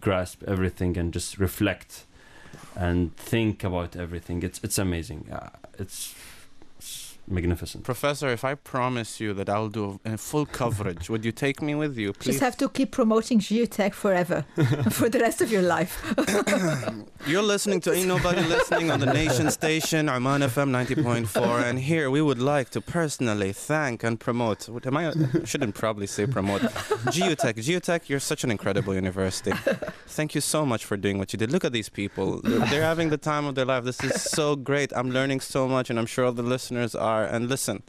[0.00, 2.04] grasp everything and just reflect
[2.74, 4.42] and think about everything.
[4.42, 5.28] It's it's amazing.
[5.30, 6.14] Uh, it's, it's
[7.26, 7.84] magnificent.
[7.84, 11.62] Professor, if I promise you that I'll do a, a full coverage, would you take
[11.62, 12.32] me with you, please?
[12.32, 14.44] Just have to keep promoting GUtech forever
[14.90, 15.92] for the rest of your life.
[17.26, 21.62] You're listening to Ain't Nobody Listening on the Nation Station, Oman FM 90.4.
[21.62, 24.68] And here we would like to personally thank and promote.
[24.68, 25.10] What am I?
[25.10, 26.62] I shouldn't probably say promote.
[26.62, 27.54] GUtech.
[27.54, 29.52] GUtech, you're such an incredible university.
[30.06, 31.52] Thank you so much for doing what you did.
[31.52, 32.40] Look at these people.
[32.42, 33.84] They're, they're having the time of their life.
[33.84, 34.92] This is so great.
[34.94, 37.11] I'm learning so much, and I'm sure all the listeners are.
[37.20, 37.82] And listen,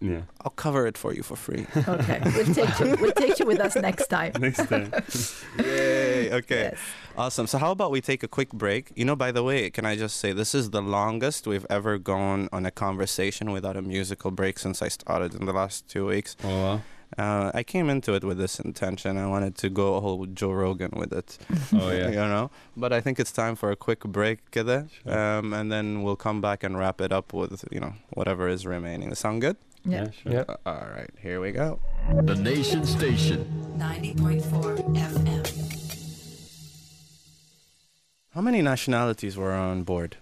[0.00, 0.22] Yeah.
[0.42, 1.64] I'll cover it for you for free.
[1.76, 2.96] Okay, we'll take you.
[3.00, 4.32] We'll take you with us next time.
[4.40, 4.90] Next time.
[5.58, 6.32] Yay.
[6.32, 6.62] Okay.
[6.72, 6.78] Yes.
[7.16, 7.46] Awesome.
[7.46, 8.90] So, how about we take a quick break?
[8.96, 11.98] You know, by the way, can I just say this is the longest we've ever
[11.98, 16.06] gone on a conversation without a musical break since I started in the last two
[16.06, 16.36] weeks.
[16.42, 16.80] Oh, wow.
[17.17, 19.17] Uh, I came into it with this intention.
[19.17, 21.37] I wanted to go all Joe Rogan with it.
[21.73, 22.09] Oh, yeah.
[22.09, 22.51] You know?
[22.75, 24.87] But I think it's time for a quick break, كده.
[24.91, 25.37] Sure.
[25.39, 28.65] Um, and then we'll come back and wrap it up with, you know, whatever is
[28.65, 29.09] remaining.
[29.09, 29.55] Does sound good?
[29.85, 30.11] Yeah.
[30.11, 30.33] sure.
[30.33, 30.43] Yeah.
[30.49, 31.79] Uh, all right, here we go.
[32.23, 33.45] The Nation Station.
[33.77, 34.41] 90.4
[34.95, 35.43] FM.
[38.31, 40.17] How many nationalities were on board?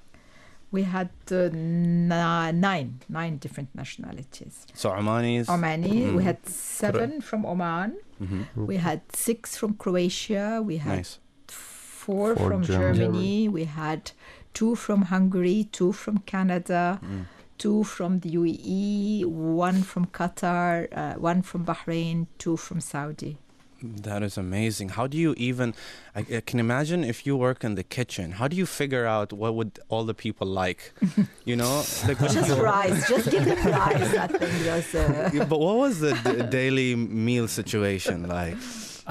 [0.72, 4.66] We had uh, ni- nine, nine different nationalities.
[4.74, 5.46] So, Omanis.
[5.46, 6.16] Omani, Mhm.
[6.16, 7.96] we had seven from Oman.
[8.22, 8.44] Mhm.
[8.70, 10.62] We had six from Croatia.
[10.64, 11.18] We had Nice.
[11.48, 12.94] four, Four from German.
[12.96, 13.48] Germany.
[13.48, 14.12] We had
[14.54, 17.24] two from Hungary, two from Canada, Mm.
[17.58, 23.36] two from the UAE, one from Qatar, uh, one from Bahrain, two from Saudi.
[23.82, 24.90] That is amazing.
[24.90, 25.74] How do you even?
[26.14, 28.32] I, I can imagine if you work in the kitchen.
[28.32, 30.92] How do you figure out what would all the people like?
[31.46, 34.12] You know, like Just you- rice, just give them rice.
[34.12, 34.94] That thing was.
[34.94, 38.56] Uh, but what was the d- daily meal situation like?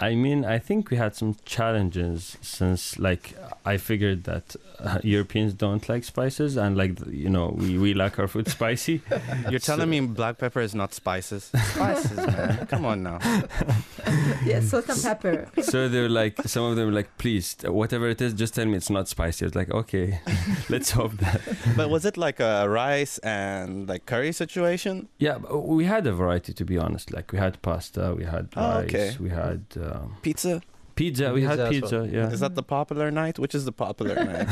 [0.02, 3.36] I mean, I think we had some challenges since, like,
[3.66, 8.18] I figured that uh, Europeans don't like spices, and like, you know, we, we like
[8.18, 9.02] our food spicy.
[9.50, 11.52] You're telling me black pepper is not spices?
[11.74, 12.66] Spices, man.
[12.68, 13.20] Come on now.
[14.45, 15.50] yeah, salt and pepper.
[15.62, 18.76] so they're like, some of them were like, please, whatever it is, just tell me
[18.78, 19.45] it's not spicy.
[19.45, 20.20] I was like, okay,
[20.70, 21.41] let's hope that.
[21.76, 25.10] But was it like a rice and like curry situation?
[25.18, 27.12] Yeah, but we had a variety, to be honest.
[27.12, 29.16] Like, we had pasta, we had Oh, rice, okay.
[29.20, 29.66] we had
[29.96, 30.62] um, Pizza?
[30.96, 31.70] pizza, we had Pizza as
[32.04, 32.30] pizza, yeah.
[32.36, 33.40] Is that the popular night?
[33.40, 34.50] Which is the popular night?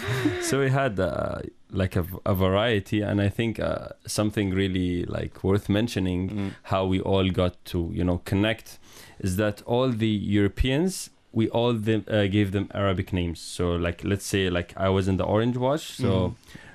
[0.42, 1.38] so we had uh,
[1.70, 6.50] like a, a variety and i think uh, something really like worth mentioning Mm.
[6.72, 8.78] how we all got to you know connect
[9.26, 13.98] is that all the europeans we all them, uh, gave them arabic names so like
[14.04, 16.34] let's say like i was in the orange watch so Mhm.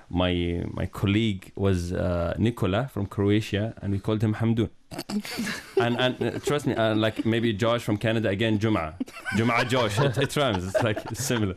[0.10, 4.70] My my colleague was uh, nicola from croatia and we called him hamdun.
[5.78, 8.94] And and uh, trust me uh, like maybe josh from canada again jum'a.
[9.38, 11.56] Jum'a josh it, it rhymes it's like similar.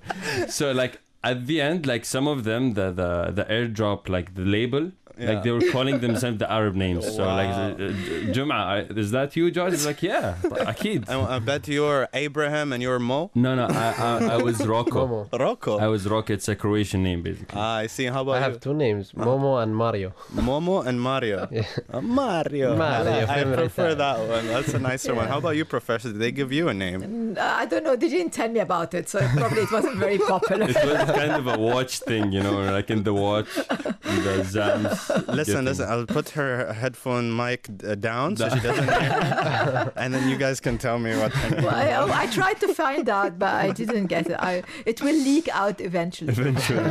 [0.48, 4.42] So like at the end like some of them the the the airdrop like the
[4.42, 5.30] label Yeah.
[5.32, 7.70] like they were calling themselves the arab names so like Wow.
[7.70, 10.36] uh, jum'a is that you josh it's like yeah
[10.72, 13.30] akid I, I bet you're Abraham and you're Mo.
[13.34, 15.20] no no I, I, I was rocco Momo.
[15.46, 15.78] Rocco.
[15.78, 18.04] i was rocco it's a croatian name basically Ah, I see.
[18.06, 18.42] How about I you?
[18.44, 20.12] have two names, Momo and Mario.
[20.34, 21.48] Momo and Mario.
[21.58, 21.64] Yeah.
[21.92, 22.76] Uh, Mario.
[22.76, 24.46] Mario, I favorite prefer that one.
[24.46, 25.26] That's a nicer one.
[25.32, 26.08] How about you, Professor?
[26.12, 27.00] Did they give you a name?
[27.02, 27.96] Mm, I don't know.
[27.96, 30.66] They didn't tell me about it, so probably it wasn't very popular.
[30.68, 35.07] it was kind of a watch thing you know like in the watch the zams
[35.28, 35.88] Listen, listen.
[35.88, 40.60] I'll put her headphone mic uh, down so she doesn't hear, and then you guys
[40.60, 41.32] can tell me what.
[41.32, 44.36] Her name Well, I, oh, I tried to find out, but I didn't get it.
[44.38, 46.32] I, it will leak out eventually.
[46.32, 46.82] Eventually,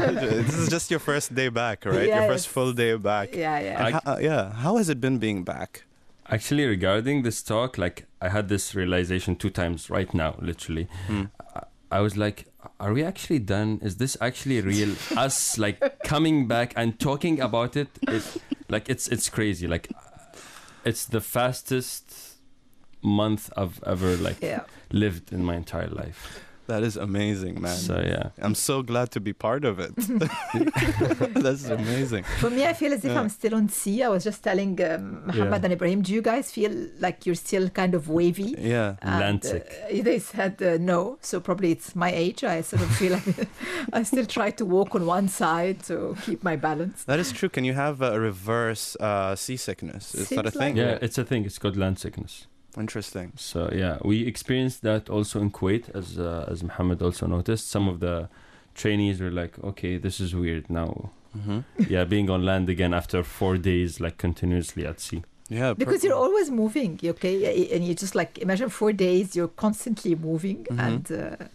[0.43, 2.07] this is just your first day back, right?
[2.07, 3.35] Your first full day back.
[3.35, 3.85] Yeah, yeah.
[3.85, 4.51] And ho- uh, yeah.
[4.53, 5.83] How has it been being back?
[6.29, 10.87] Actually, regarding this talk, like I had this realization two times right now, literally.
[11.07, 11.25] Hmm.
[11.55, 12.45] I, I was like,
[12.79, 13.79] are we actually done?
[13.81, 14.95] Is this actually real?
[15.17, 18.23] Us like coming back and talking about it, it
[18.69, 19.67] like it's it's crazy.
[19.67, 19.89] Like
[20.85, 22.35] it's the fastest
[23.01, 24.63] month I've ever like Yeah.
[24.91, 26.41] lived in my entire life.
[26.67, 27.75] That is amazing, man.
[27.77, 29.93] So yeah, I'm so glad to be part of it.
[31.33, 32.23] That's amazing.
[32.39, 33.19] For me, I feel as if Yeah.
[33.21, 34.03] I'm still on sea.
[34.03, 35.65] I was just telling um, Muhammad Yeah.
[35.65, 38.55] and Ibrahim, do you guys feel like you're still kind of wavy?
[38.59, 38.95] Yeah.
[39.01, 39.63] And, Atlantic.
[39.91, 42.43] uh, they said uh, no, so probably it's my age.
[42.43, 43.47] I sort of feel like
[43.93, 47.03] I still try to walk on one side to keep my balance.
[47.05, 47.49] That is true.
[47.49, 50.13] Can you have a reverse uh, seasickness?
[50.15, 50.77] Is that a Seems like thing?
[50.77, 51.45] yeah, it's a thing.
[51.45, 52.47] It's called land sickness.
[52.79, 53.31] Interesting.
[53.35, 57.69] So yeah, we experienced that also in Kuwait, as uh, as Muhammad also noticed.
[57.69, 58.29] Some of the
[58.75, 61.59] trainees were like, "Okay, this is weird now." hmm
[61.89, 65.21] yeah, being on land again after four days, like continuously at sea.
[65.49, 65.69] Yeah.
[65.73, 67.35] per- Because you're always moving, okay?
[67.75, 70.79] And you just like imagine four days, you're constantly moving Mhm.
[70.87, 71.45] and, uh,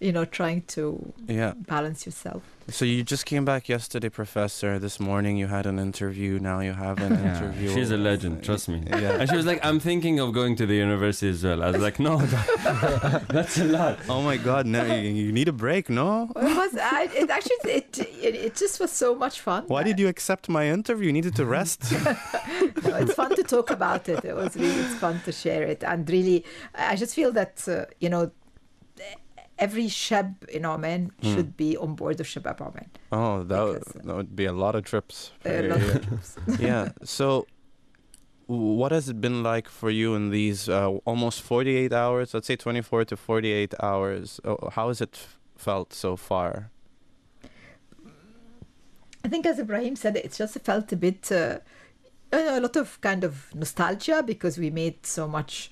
[0.00, 1.52] you know, trying to Yeah.
[1.66, 2.42] balance yourself.
[2.70, 4.78] So you just came back yesterday, Professor.
[4.78, 6.38] This morning you had an interview.
[6.38, 7.72] Now you have an interview.
[7.74, 8.82] she's a legend, trust me.
[8.86, 9.18] Yeah.
[9.20, 11.80] And she was like, "I'm thinking of going to the university as well." I was
[11.80, 14.66] like, "No, that- that's a lot." Oh my God!
[14.66, 15.88] No, you, you need a break.
[15.88, 16.30] No.
[16.36, 19.64] It was, I, it actually, it, it, it just was so much fun.
[19.66, 21.06] Why did you accept my interview?
[21.06, 21.80] You needed to rest.
[22.88, 24.24] No, it's fun to talk about it.
[24.24, 26.44] It was really it's fun to share it, and really,
[26.74, 28.30] I just feel that uh, you know,
[29.58, 31.34] every shab in Oman Hmm.
[31.34, 32.90] should be on board of Shabab Oman.
[33.12, 35.32] Oh, that would, Because, uh, that would be a lot of trips.
[35.44, 35.86] A lot yeah.
[35.86, 36.36] of trips.
[36.60, 36.88] yeah.
[37.04, 37.46] So,
[38.46, 42.32] what has it been like for you in these uh, almost 48 hours?
[42.34, 44.40] Let's say 24 to 48 hours.
[44.44, 45.18] Oh, how has it
[45.56, 46.70] felt so far?
[49.24, 51.58] I think, as Ibrahim said, it just felt a bit, uh,
[52.32, 55.70] a lot of kind of nostalgia because we made so much,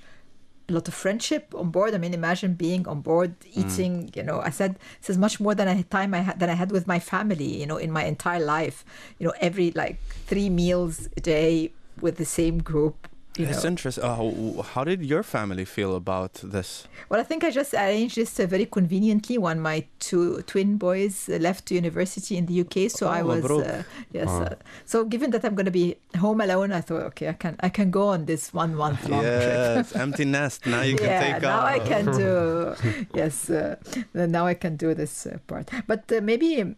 [0.68, 1.94] a lot of friendship on board.
[1.94, 3.46] I mean, imagine being on board, mm.
[3.54, 4.10] eating.
[4.14, 6.54] You know, I said this is much more than I time I had than I
[6.54, 7.60] had with my family.
[7.60, 8.84] You know, in my entire life.
[9.18, 13.08] You know, every like three meals a day with the same group.
[13.38, 14.04] It's interesting.
[14.04, 16.88] Uh, how did your family feel about this?
[17.08, 21.28] Well, I think I just arranged this uh, very conveniently when my two twin boys
[21.28, 22.90] uh, left university in the UK.
[22.90, 23.82] So oh, I was uh,
[24.12, 24.28] yes.
[24.28, 24.48] Oh.
[24.84, 27.68] so given that I'm going to be home alone, I thought, okay, I can I
[27.68, 30.00] can go on this one month long yes, trip.
[30.06, 30.66] empty nest.
[30.66, 31.64] Now you can yeah, take now off.
[31.64, 32.74] I can do
[33.14, 33.50] yes.
[33.50, 33.76] Uh,
[34.14, 35.70] now I can do this part.
[35.86, 36.76] But maybe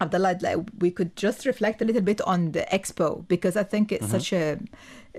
[0.00, 3.92] Abdullah, like, we could just reflect a little bit on the expo because I think
[3.92, 4.18] it's Mm-hmm.
[4.18, 4.58] such a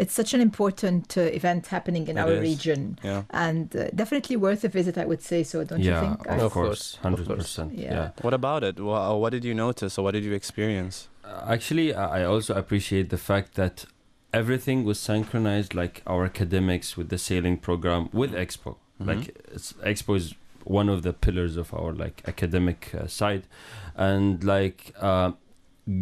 [0.02, 2.42] it's such an important uh, event happening in It our is.
[2.42, 3.24] region Yeah.
[3.30, 4.98] and uh, definitely worth a visit.
[4.98, 5.64] I would say so.
[5.64, 6.26] Don't yeah, you think?
[6.28, 7.40] of Of course, course, of hundred course.
[7.44, 7.74] percent.
[7.78, 7.94] Yeah.
[7.94, 8.10] Yeah.
[8.22, 8.80] What about it?
[8.80, 11.08] Wha- What did you notice or what did you experience?
[11.24, 13.86] Uh, Actually, I I also appreciate the fact that
[14.34, 18.76] everything was synchronized, like our academics with the sailing program with Expo.
[19.00, 19.08] Mhm.
[19.10, 19.24] Like
[19.56, 20.36] it's, Expo is
[20.66, 23.48] one of the pillars of our like academic uh, side,
[23.96, 25.32] and like uh,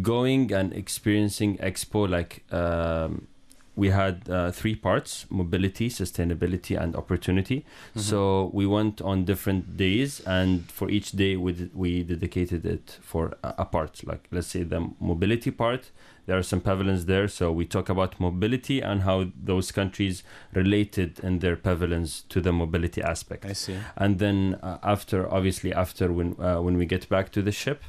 [0.02, 3.28] going and experiencing Expo, like um,
[3.76, 7.58] we had uh, three parts: mobility, sustainability, and opportunity.
[7.60, 8.00] Mm-hmm.
[8.00, 12.98] So we went on different days, and for each day we d- we dedicated it
[13.02, 14.06] for a, a part.
[14.06, 15.90] Like let's say the mobility part.
[16.26, 20.22] There are some pavilions there, so we talk about mobility and how those countries
[20.54, 23.44] related in their pavilions to the mobility aspect.
[23.44, 23.76] I see.
[23.96, 27.82] And then uh, after, obviously, after when uh, when we get back to the ship,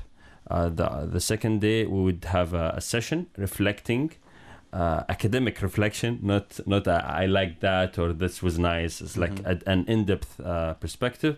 [0.52, 4.12] uh, the the second day we would have a, a session reflecting.
[4.74, 9.00] Uh, academic reflection, not not a, I like that or this was nice.
[9.00, 9.46] It's like Mhm.
[9.66, 11.36] a, an in-depth uh, perspective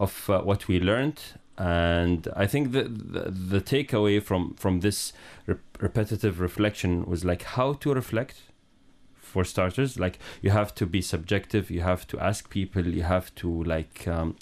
[0.00, 1.20] of uh, what we learned,
[1.56, 5.12] and I think the the, the takeaway from from this
[5.46, 8.36] rep- repetitive reflection was like how to reflect.
[9.32, 13.30] For starters, like you have to be subjective, you have to ask people, you have
[13.36, 14.34] to like um,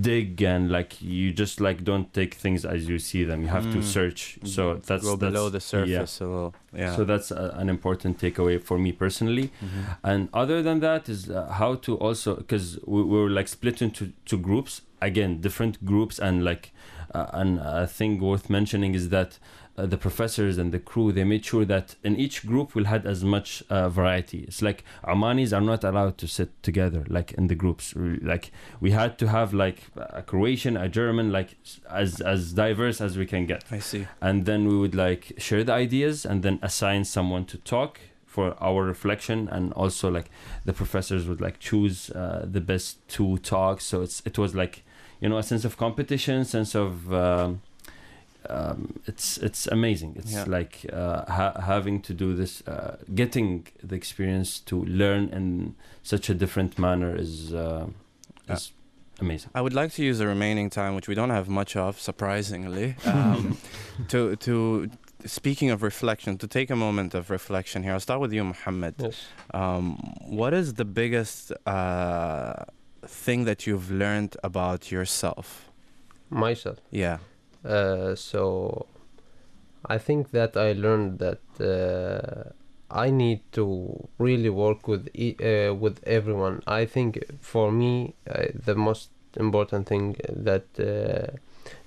[0.00, 3.42] dig and like you just like don't take things as you see them.
[3.42, 3.82] You have to Mm.
[3.82, 4.38] search.
[4.44, 6.04] So that's Go below the that's- yeah.
[6.04, 6.54] surface a little.
[6.76, 6.94] Yeah.
[6.96, 9.50] So that's a, an important takeaway for me personally.
[9.62, 9.96] Mhm.
[10.04, 13.82] And other than that is uh, how to also because we, we were like split
[13.82, 16.72] into two groups again, different groups, and like
[17.14, 19.38] uh, and a thing worth mentioning is that.
[19.80, 23.06] Uh, the professors and the crew they made sure that in each group we'll had
[23.06, 24.40] as much uh, variety.
[24.40, 27.94] It's like Omanis are not allowed to sit together like in the groups.
[27.96, 31.56] Like we had to have like a Croatian a German like
[31.88, 33.64] as as diverse as we can get.
[33.70, 34.06] I see.
[34.20, 38.54] and then we would like share the ideas and then assign someone to talk for
[38.60, 39.48] our reflection.
[39.48, 40.30] And also like
[40.64, 43.84] the professors would like choose uh, the best two talks.
[43.84, 44.82] So it's it was like
[45.20, 47.60] you know a sense of competition sense of um,
[48.48, 50.44] um, it's it's amazing it's Yeah.
[50.58, 56.30] like uh, ha- having to do this uh, getting the experience to learn in such
[56.30, 57.86] a different manner is uh,
[58.48, 58.72] is
[59.20, 62.00] amazing I would like to use the remaining time, which we don't have much of,
[62.00, 63.58] surprisingly, um,
[64.08, 64.88] to to
[65.26, 67.92] speaking of reflection, to take a moment of reflection here.
[67.92, 68.94] I'll start with you, Mohammed.
[68.98, 69.16] Yes.
[69.52, 69.96] Um,
[70.40, 72.64] what is the biggest uh,
[73.06, 75.66] thing that you've learned about yourself?
[76.30, 76.78] myself.
[76.90, 77.18] Yeah.
[77.64, 78.86] Uh, so
[79.86, 82.50] I think that I learned that uh,
[82.90, 86.62] I need to really work with e- uh, with everyone.
[86.66, 91.36] I think for me uh, the most important thing that uh,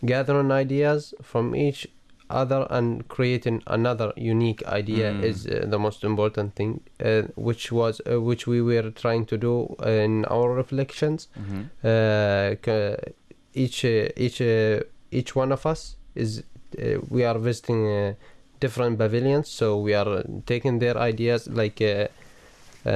[0.06, 1.88] gathering ideas from each
[2.30, 5.24] other and creating another unique idea Mm.
[5.24, 9.38] is uh, the most important thing, uh, which was uh, which we were trying to
[9.38, 11.62] do in our reflections Mm-hmm.
[11.84, 12.96] uh,
[13.54, 14.80] each uh, each uh,
[15.20, 15.82] each one of us
[16.24, 18.14] is uh, we are visiting uh,
[18.64, 22.08] different pavilions so we are taking their ideas like uh,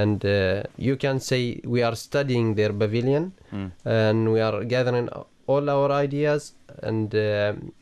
[0.00, 1.40] and uh, you can say
[1.74, 3.70] we are studying their pavilion Mm.
[3.84, 5.08] and we are gathering
[5.52, 6.42] all our ideas
[6.88, 7.72] and um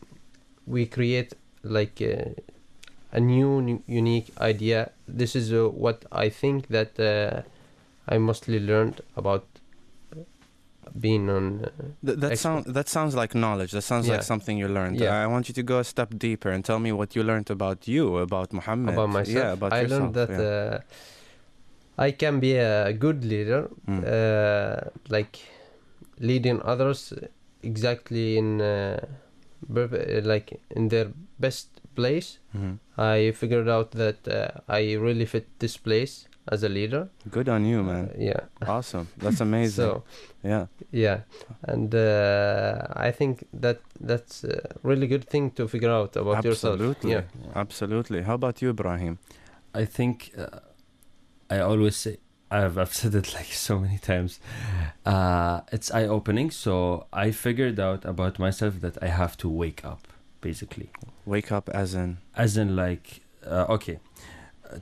[0.74, 1.30] we create
[1.76, 2.30] like uh,
[3.12, 3.51] a new
[3.87, 4.80] unique idea
[5.20, 7.43] this is uh, what i think that uh,
[8.14, 9.45] i mostly learned about
[11.01, 11.68] being on uh,
[12.07, 13.70] Th- that sounds that sounds like knowledge.
[13.72, 14.14] That sounds Yeah.
[14.14, 15.01] like something you learned.
[15.01, 15.24] Yeah.
[15.24, 17.87] I want you to go a step deeper and tell me what you learned about
[17.89, 18.95] you, about Muhammad.
[18.95, 19.37] about myself.
[19.37, 20.01] Yeah, about I yourself.
[20.01, 20.74] learned that yeah.
[20.76, 24.05] uh, I can be a good leader, Mm.
[24.05, 25.39] uh, like
[26.18, 27.12] leading others
[27.62, 29.01] exactly in uh,
[30.24, 31.09] like in their
[31.39, 32.39] best place.
[32.55, 32.78] Mhm.
[32.99, 37.09] I figured out that uh, I really fit this place as a leader.
[37.30, 38.11] Good on you, man.
[38.11, 38.40] Uh, yeah.
[38.68, 39.09] Awesome.
[39.18, 39.84] That's amazing.
[39.84, 40.05] So
[40.42, 40.66] yeah.
[40.92, 41.20] yeah,
[41.62, 46.74] and uh, I think that that's a really good thing to figure out about yourself.
[46.74, 47.11] Absolutely.
[47.12, 47.22] Yeah.
[47.55, 48.22] Absolutely.
[48.22, 49.18] How about you, Ibrahim?
[49.74, 50.61] I think uh,
[51.51, 52.18] I always say
[52.51, 54.40] I've I've said it like so many times.
[55.05, 56.51] Uh, it's eye opening.
[56.51, 60.07] So I figured out about myself that I have to wake up,
[60.40, 60.90] basically,
[61.24, 62.18] Wake up as in.
[62.36, 63.99] as in like uh, okay,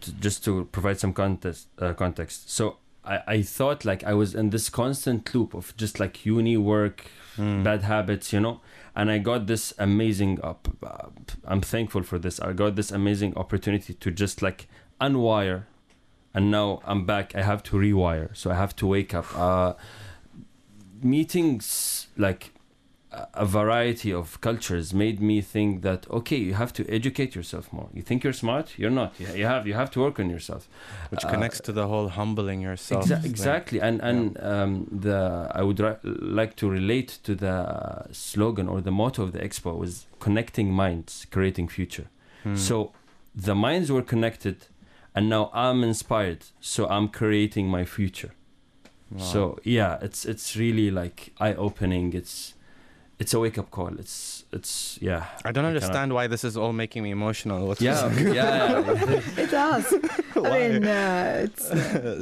[0.01, 1.68] to, just to provide some context.
[1.78, 2.51] Uh, context.
[2.51, 6.57] So I I thought like I was in this constant loop of just like uni
[6.57, 7.05] work,
[7.37, 7.64] Mm.
[7.64, 8.61] bad habits, you know.
[8.95, 10.68] And I got this amazing up.
[10.80, 11.09] Uh,
[11.45, 12.39] I'm thankful for this.
[12.39, 14.68] I got this amazing opportunity to just like
[15.01, 15.64] unwire,
[16.32, 17.35] and now I'm back.
[17.35, 19.26] I have to rewire, so I have to wake up.
[19.37, 19.72] Uh,
[21.03, 22.53] meetings like
[23.34, 27.88] a- variety of cultures made me think that okay, you have to educate yourself more.
[27.96, 29.10] You think you're smart, you're not.
[29.20, 30.68] You, you have you have to work on yourself.
[31.10, 33.04] Which Uh, connects to the whole humbling yourself.
[33.06, 36.00] Exa- exactly, and and um, the I would ri-
[36.38, 37.56] like to relate to the
[38.12, 42.06] slogan or the motto of the expo was connecting minds, creating future.
[42.42, 42.56] Hmm.
[42.56, 42.92] So
[43.34, 44.56] the minds were connected,
[45.14, 46.44] and now I'm inspired.
[46.60, 48.30] So I'm creating my future.
[49.10, 49.22] Wow.
[49.32, 52.14] So yeah, it's it's really like eye opening.
[52.14, 52.53] It's
[53.20, 53.93] it's a wake up call.
[53.99, 55.26] It's it's yeah.
[55.43, 57.67] I don't I understand why this is all making me emotional.
[57.67, 59.22] What's Yeah, yeah, yeah.
[59.43, 59.86] It does.
[60.36, 60.67] I Why?
[60.70, 61.65] mean, uh, it's.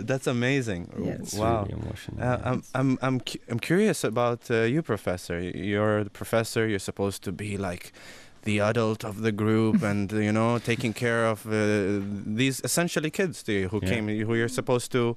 [0.12, 0.84] That's amazing.
[0.98, 1.12] Yeah.
[1.20, 1.64] It's wow.
[1.64, 2.18] really emotional.
[2.20, 2.50] Uh, yeah.
[2.50, 5.40] I'm, I'm, I'm, cu- I'm curious about uh, you, Professor.
[5.40, 6.68] You're the professor.
[6.68, 7.92] You're supposed to be like
[8.44, 13.44] the adult of the group, and you know, taking care of uh, these essentially kids
[13.44, 13.90] to you who Yeah.
[13.90, 15.16] came, who you're supposed to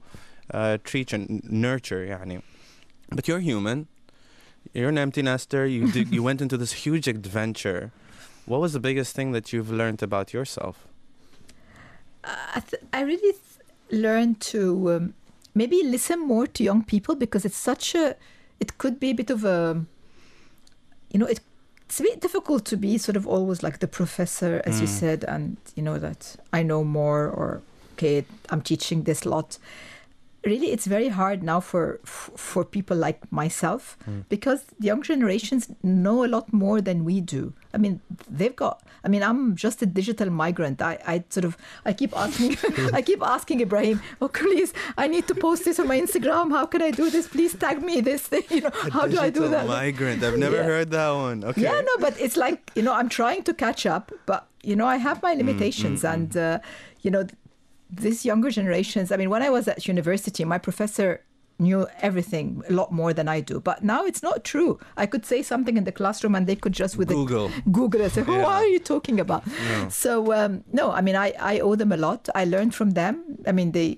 [0.53, 2.05] uh, treat and nurture.
[2.07, 2.43] يعني.
[3.17, 3.87] But you're human.
[4.74, 5.66] you're an empty nester.
[5.66, 7.92] You did, you went into this huge adventure.
[8.46, 10.88] What was the biggest thing that you've learned about yourself?
[12.24, 15.14] I, th- I really th- learned to um,
[15.54, 18.16] maybe listen more to young people because it's such a.
[18.60, 19.84] It could be a bit of a.
[21.12, 21.40] You know, it,
[21.86, 25.00] it's a bit difficult to be sort of always like the professor, as you Mm.
[25.00, 27.62] said, and you know that I know more or
[27.94, 29.58] okay, I'm teaching this lot.
[30.46, 32.00] Really, it's very hard now for
[32.38, 34.24] for people like myself Mm.
[34.30, 37.54] because the young generations know a lot more than we do.
[37.74, 38.84] I mean, they've got.
[39.04, 40.82] I mean, I'm just a digital migrant.
[40.82, 42.58] I, I sort of, I keep asking,
[42.94, 46.52] I keep asking Ibrahim, oh please, I need to post this on my Instagram.
[46.52, 47.28] How can I do this?
[47.28, 48.44] Please tag me this thing.
[48.50, 49.68] You know, how do I do Digital that?
[49.68, 50.24] Migrant.
[50.24, 50.64] I've never Yeah.
[50.72, 51.44] heard that one.
[51.44, 51.62] Okay.
[51.62, 54.86] Yeah, no, but it's like you know, I'm trying to catch up, but you know,
[54.86, 56.60] I have my limitations, mm, and uh,
[57.02, 57.26] you know,
[57.90, 59.12] these younger generations.
[59.12, 61.22] I mean, when I was at university, my professor
[61.58, 64.78] knew everything a lot more than I do, but now it's not true.
[64.98, 67.48] I could say something in the classroom, and they could just with Google.
[67.50, 68.46] the Google and say, "Who Yeah.
[68.46, 69.90] are you talking about?" No.
[69.90, 72.28] So um, no, I mean, I I owe them a lot.
[72.36, 73.24] I learned from them.
[73.48, 73.98] I mean, they.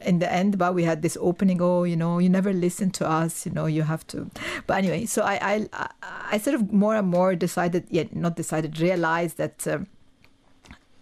[0.00, 1.60] In the end, but we had this opening.
[1.60, 3.44] Oh, you know, you never listen to us.
[3.44, 4.30] You know, you have to.
[4.66, 5.88] But anyway, so I, I,
[6.32, 9.86] I- sort of more and more decided, yet not decided, realized that um,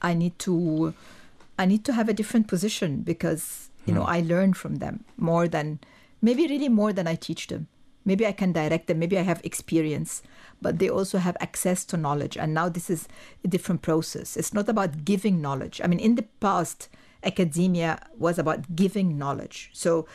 [0.03, 0.93] I need to,
[1.59, 4.16] I need to have a different position because you know Hmm.
[4.16, 5.78] I learn from them more than,
[6.22, 7.66] maybe really more than I teach them.
[8.07, 8.98] Maybe I can direct them.
[8.98, 10.22] Maybe I have experience,
[10.61, 12.37] but they also have access to knowledge.
[12.37, 13.08] And now this is
[13.45, 14.37] a different process.
[14.37, 15.80] It's not about giving knowledge.
[15.83, 16.88] I mean, in the past,
[17.22, 19.70] academia was about giving knowledge.
[19.72, 20.07] So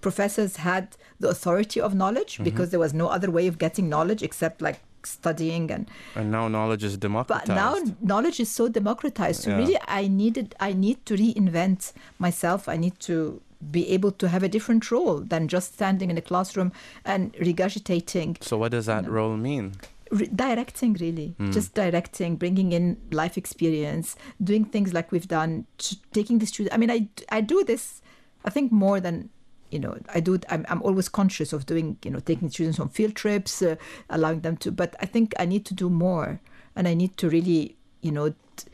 [0.00, 2.44] professors had the authority of knowledge Mm-hmm.
[2.44, 6.48] because there was no other way of getting knowledge except like studying and And now
[6.48, 7.48] knowledge is democratized.
[7.48, 9.58] but now knowledge is so democratized so Yeah.
[9.58, 13.40] really i needed i need to reinvent myself i need to
[13.70, 16.72] be able to have a different role than just standing in a classroom
[17.04, 19.72] and regurgitating so what does that role mean?
[20.10, 21.50] re- directing really Hmm.
[21.52, 25.66] just directing bringing in life experience doing things like we've done
[26.12, 28.02] taking the students i mean i i do this
[28.44, 29.28] i think more than
[29.70, 32.88] you know i do i'm, I'm always conscious of doing you know taking students on
[32.88, 33.76] field trips uh,
[34.08, 36.40] allowing them to but i think i need to do more
[36.76, 38.68] and i need to really you know t-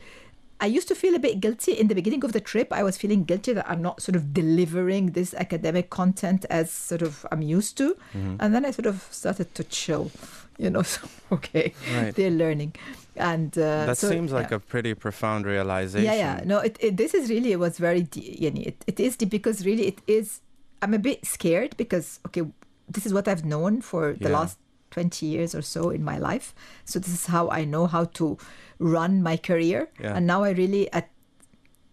[0.59, 2.73] I used to feel a bit guilty in the beginning of the trip.
[2.73, 7.03] I was feeling guilty that I'm not sort of delivering this academic content as sort
[7.03, 7.95] of I'm used to.
[8.15, 8.37] Mm-hmm.
[8.39, 10.09] And then I sort of started to chill,
[10.57, 12.15] you know, so, okay, Right.
[12.15, 12.73] they're learning.
[13.15, 14.55] And uh, that so, seems like yeah.
[14.57, 16.05] a pretty profound realization.
[16.05, 16.41] Yeah, yeah.
[16.43, 19.29] No, it, it, this is really, it was very, de- yani, it, it is deep
[19.29, 20.41] because really it is,
[20.81, 22.43] I'm a bit scared because, okay,
[22.89, 24.39] this is what I've known for the Yeah.
[24.39, 24.57] last
[24.91, 26.53] 20 years or so in my life.
[26.85, 28.37] So this is how I know how to
[28.79, 29.89] run my career.
[29.99, 30.15] Yeah.
[30.15, 31.09] And now I really, at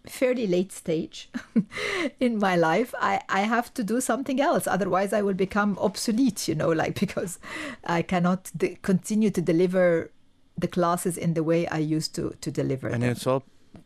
[0.07, 1.29] fairly late stage
[2.19, 6.47] in my life I, I have to do something else otherwise i will become obsolete
[6.47, 7.39] you know like because
[7.85, 10.11] i cannot de- continue to deliver
[10.59, 13.09] the classes in the way i used to to deliver And them.
[13.13, 13.43] it's all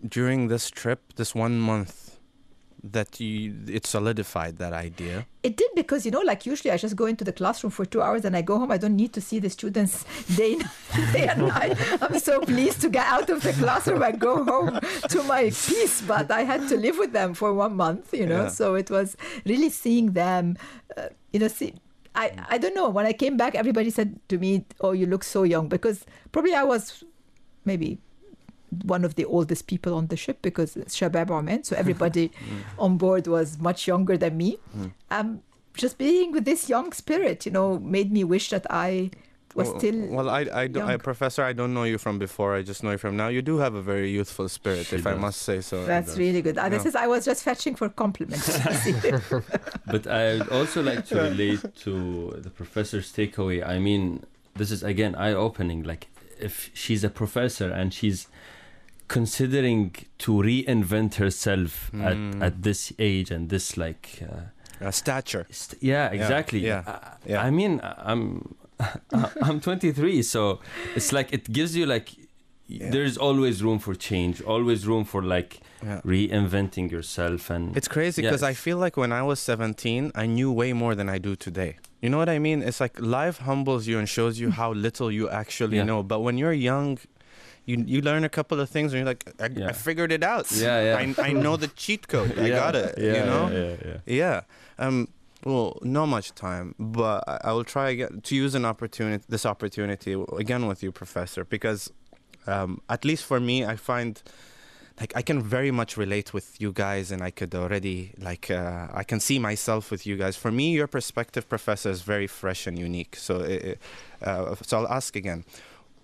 [0.09, 2.08] during this trip, this one month,
[2.83, 5.25] that you it solidified that idea.
[5.43, 8.01] It did because you know, like usually I just go into the classroom for two
[8.01, 8.71] hours and I go home.
[8.71, 10.55] I don't need to see the students day,
[11.13, 11.77] day and night.
[12.01, 14.79] I'm so pleased to get out of the classroom and go home
[15.09, 16.01] to my peace.
[16.01, 18.43] But I had to live with them for one month, you know.
[18.43, 18.49] Yeah.
[18.49, 20.57] So it was really seeing them,
[20.97, 21.47] uh, you know.
[21.47, 21.73] See,
[22.15, 22.89] I I don't know.
[22.89, 26.53] When I came back, everybody said to me, "Oh, you look so young," because probably
[26.53, 27.03] I was
[27.65, 27.99] maybe
[28.83, 32.31] one of the oldest people on the ship because it's Shabab Oman, so everybody
[32.79, 34.57] on board was much younger than me.
[35.11, 35.41] Um,
[35.75, 39.11] just being with this young spirit, you know, made me wish that I
[39.55, 40.07] was well, still.
[40.07, 42.55] well, I, I, don't, I, professor, I don't know you from before.
[42.55, 43.29] I just know you from now.
[43.29, 45.85] You do have a very youthful spirit, She if I must say so.
[45.85, 46.57] That's really good.
[46.57, 46.89] Uh, This Yeah.
[46.89, 48.47] is I was just fetching for compliments.
[49.87, 51.93] But I would also like to relate to
[52.37, 53.65] the professor's takeaway.
[53.65, 54.23] I mean,
[54.55, 55.83] this is again eye opening.
[55.83, 56.07] Like,
[56.39, 58.27] if she's a professor and she's
[59.09, 62.05] considering to reinvent herself Mm.
[62.09, 65.45] at, at this age and this, like, uh, Uh, stature.
[65.51, 66.59] st- yeah, exactly.
[66.59, 66.93] yeah, I,
[67.31, 67.47] yeah.
[67.47, 67.73] I mean,
[68.11, 68.55] I'm
[69.47, 70.59] I'm 23, so
[70.95, 72.07] it's like it gives you like.
[72.71, 72.91] Yeah.
[72.91, 75.51] There's always room for change, always room for like
[75.83, 76.01] Yeah.
[76.05, 80.49] reinventing yourself, and It's crazy because I feel like when I was 17, I knew
[80.61, 81.71] way more than I do today.
[82.01, 82.61] You know what I mean?
[82.69, 85.87] It's like life humbles you and shows you how little you actually Yeah.
[85.89, 86.03] know.
[86.03, 86.99] But when you're young,
[87.65, 90.51] you you learn a couple of things and you're like, I, I figured it out.
[90.51, 91.13] Yeah, yeah.
[91.23, 92.37] I, I know the cheat code.
[92.39, 92.95] I got it.
[92.97, 93.49] Yeah, you know?
[93.51, 93.59] yeah,
[93.89, 94.15] yeah, yeah.
[94.15, 94.41] Yeah.
[94.85, 95.07] Um.
[95.45, 100.11] Well, not much time, but I, will try again to use an opportunity, this opportunity
[100.37, 101.89] again with you, Professor, because
[102.45, 104.21] um, at least for me, I find
[104.99, 108.87] like I can very much relate with you guys, and I could already like uh,
[108.93, 110.35] I can see myself with you guys.
[110.35, 113.15] For me, your perspective, Professor, is very fresh and unique.
[113.15, 113.79] So, it-
[114.21, 115.45] uh, so I'll ask again.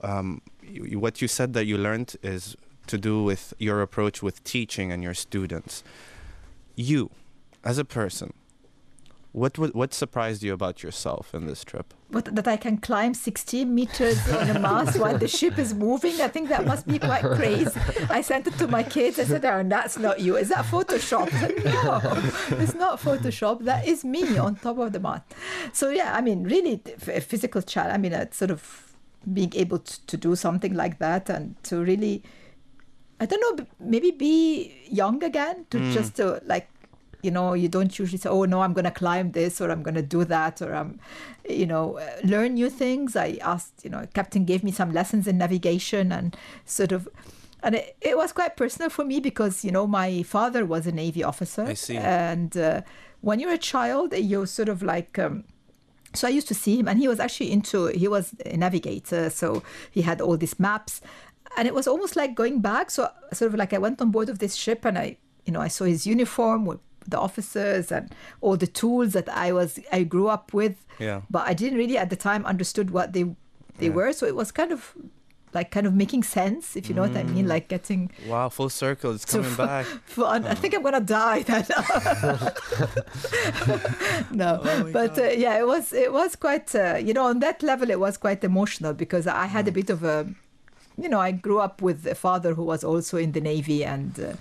[0.02, 2.56] Um, you, what you said that you learned is
[2.88, 5.84] to do with your approach with teaching and your students.
[6.76, 7.10] You,
[7.64, 8.34] as a person,
[9.36, 11.94] what what, what surprised you about yourself in this trip?
[12.10, 16.22] But that I can climb 16 meters on a mast while the ship is moving,
[16.22, 17.78] I think that must be quite crazy.
[18.10, 19.20] I sent it to my kids.
[19.20, 20.38] I said, Aaron, that's not you.
[20.38, 21.28] Is that Photoshop?
[21.66, 22.00] No,
[22.58, 23.66] it's not Photoshop.
[23.66, 25.24] That is me on top of the mast.
[25.74, 27.94] So, yeah, I mean, really, a physical challenge.
[27.94, 28.95] I mean, it's sort of
[29.34, 32.24] being able to, to do something like that and to really,
[33.20, 36.70] I don't know, maybe be young again, to just to like,
[37.22, 39.82] you know, you don't usually say, oh, no, I'm going to climb this or I'm
[39.82, 41.00] going to do that or I'm,
[41.50, 43.16] you know, uh, learn new things.
[43.16, 47.08] I asked, you know, captain gave me some lessons in navigation and sort of,
[47.64, 50.92] and it, it was quite personal for me because, you know, my father was a
[50.92, 51.64] Navy officer.
[51.64, 51.98] I see.
[51.98, 52.82] And uh,
[53.22, 55.46] when you're a child, you're sort of like, um,
[56.18, 59.30] so I used to see him, and he was actually into, he was a navigator.
[59.30, 61.02] So he had all these maps.
[61.58, 62.92] And it was almost like going back.
[62.92, 65.62] So, sort of like I went on board of this ship and I, you know,
[65.62, 70.04] I saw his uniform with the officers and all the tools that I was, I
[70.04, 70.76] grew up with.
[71.00, 71.22] Yeah.
[71.30, 73.24] But I didn't really at the time understood what they,
[73.78, 73.94] they Yeah.
[73.94, 74.12] were.
[74.12, 74.96] So it was kind of
[75.56, 78.70] like kind of making sense, if you know what I mean, like getting Wow, full
[78.70, 79.10] circle.
[79.16, 79.86] It's coming fu- back.
[80.06, 80.46] fun.
[80.46, 81.66] I think I'm gonna die then.
[84.32, 87.64] no, Oh but uh, yeah, it was it was quite uh, you know on that
[87.64, 89.74] level it was quite emotional because I had a Mm.
[89.82, 90.28] bit of a
[91.04, 94.12] you know I grew up with a father who was also in the navy and
[94.20, 94.34] uh,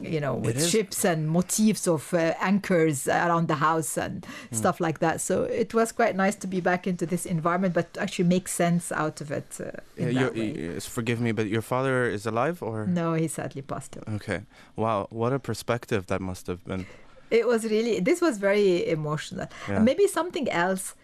[0.00, 4.56] you know, with ships and motifs of uh, anchors around the house and Hmm.
[4.56, 5.20] stuff like that.
[5.20, 8.48] So it was quite nice to be back into this environment, but to actually make
[8.48, 9.58] sense out of it.
[9.60, 10.80] Uh, Yeah, way.
[10.80, 12.86] forgive me, but your father is alive or?
[12.86, 14.16] No, he sadly passed away.
[14.16, 14.40] Okay.
[14.76, 16.86] Wow, what a perspective that must have been.
[17.30, 19.46] It was really, this was very emotional.
[19.68, 19.78] Yeah.
[19.78, 20.94] Maybe something else,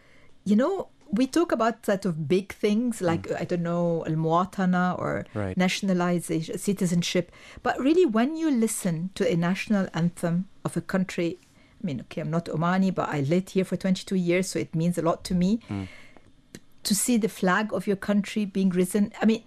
[0.44, 4.98] you know, we talk about sort of big things like, I don't know, al muwatana
[4.98, 5.40] or Mm.
[5.40, 5.56] Right.
[5.56, 7.32] nationalization, citizenship.
[7.62, 11.38] But really, when you listen to a national anthem of a country,
[11.82, 14.74] I mean, okay, I'm not Omani, but I lived here for 22 years, so it
[14.74, 15.60] means a lot to me.
[15.70, 15.88] Mm.
[16.84, 19.44] To see the flag of your country being risen, I mean,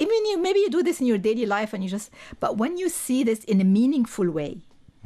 [0.00, 2.76] even you maybe you do this in your daily life and you just but when
[2.76, 4.58] you see this in a meaningful way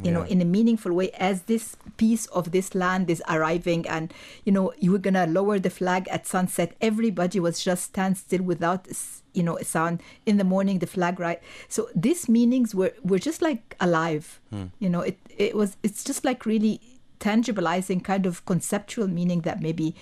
[0.04, 4.12] you know in a meaningful way as this piece of this land is arriving and
[4.44, 6.74] you know you were gonna lower the flag at sunset.
[6.80, 8.86] Everybody was just stand still without
[9.32, 10.02] you know a sound.
[10.26, 11.40] In the morning the flag right?
[11.68, 14.40] So these meanings were were just like alive.
[14.50, 14.66] Hmm.
[14.78, 16.80] You know it it was it's just like really
[17.18, 19.94] tangibilizing kind of conceptual meaning that maybe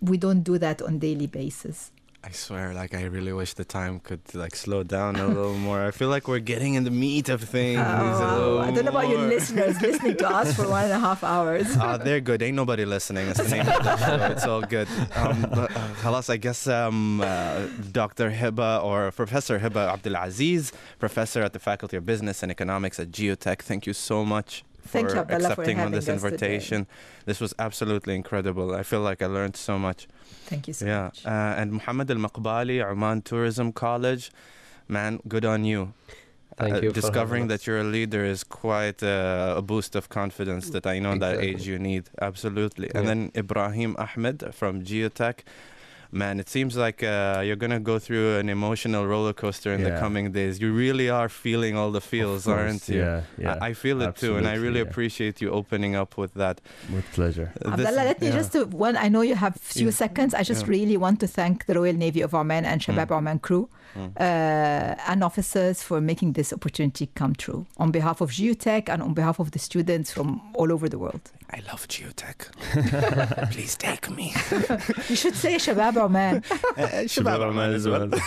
[0.00, 1.92] we don't do that on daily basis
[2.26, 5.84] I swear, like I really wish the time could like slow down a little more.
[5.84, 7.82] I feel like we're getting in the meat of things.
[7.84, 9.02] Oh, I don't know more.
[9.02, 11.76] about your listeners listening to us for one and a half hours.
[11.76, 12.40] Uh, they're good.
[12.40, 13.28] Ain't nobody listening.
[13.28, 14.24] It's the name of the show.
[14.32, 14.88] It's all good.
[15.14, 18.30] Um, uh, I guess um, uh, Dr.
[18.30, 23.60] Hiba or Professor Hiba Abdulaziz, professor at the Faculty of Business and Economics at GUtech.
[23.60, 26.34] Thank you so much for Thank you, Abdullah, for accepting on having this us today.
[26.34, 26.86] invitation.
[27.26, 28.74] This was absolutely incredible.
[28.74, 30.00] I feel like I learned so much.
[30.50, 31.04] Thank you so yeah.
[31.04, 31.24] much.
[31.26, 34.30] Uh, and Muhammad Al Maqbali, Oman Tourism College.
[34.88, 35.82] Man, good on you.
[36.56, 36.90] Thank Uh, you.
[36.90, 40.86] for discovering having that you're a leader is quite uh, a boost of confidence that
[40.86, 42.04] I know that age you need.
[42.20, 42.88] Absolutely.
[42.94, 45.36] And then Ibrahim Ahmed from GUtech.
[46.14, 49.82] Man, it seems like uh, you're going to go through an emotional roller coaster in
[49.82, 50.60] the coming days.
[50.60, 53.00] You really are feeling all the feels, course, aren't you?
[53.00, 53.58] Yeah, yeah.
[53.60, 54.88] I, I feel it too, and I really yeah.
[54.88, 56.60] appreciate you opening up with that.
[56.94, 57.52] With pleasure.
[57.64, 58.34] Uh, this- Abdullah, let me yeah.
[58.38, 60.02] just, to, one, I know you have few Yeah.
[60.04, 60.34] seconds.
[60.34, 60.70] I just Yeah.
[60.76, 64.10] really want to thank the Royal Navy of Oman and Shabab Oman crew Mm.
[64.18, 69.14] uh, and officers for making this opportunity come true on behalf of GUtech and on
[69.14, 71.20] behalf of the students from all over the world.
[71.50, 72.38] I love GUtech.
[73.52, 74.34] Please take me.
[75.08, 76.40] You should say Shabab Oman.
[77.12, 78.08] Shabab Oman as well.
[78.08, 78.18] but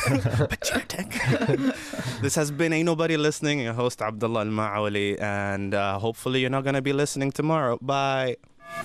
[0.62, 2.22] GUtech.
[2.22, 6.50] this has been Ain't Nobody Listening, your host Abdullah Al Ma'awali, and uh, hopefully you're
[6.50, 7.78] not going to be listening tomorrow.
[7.82, 8.38] Bye.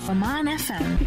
[0.09, 1.07] Oman FM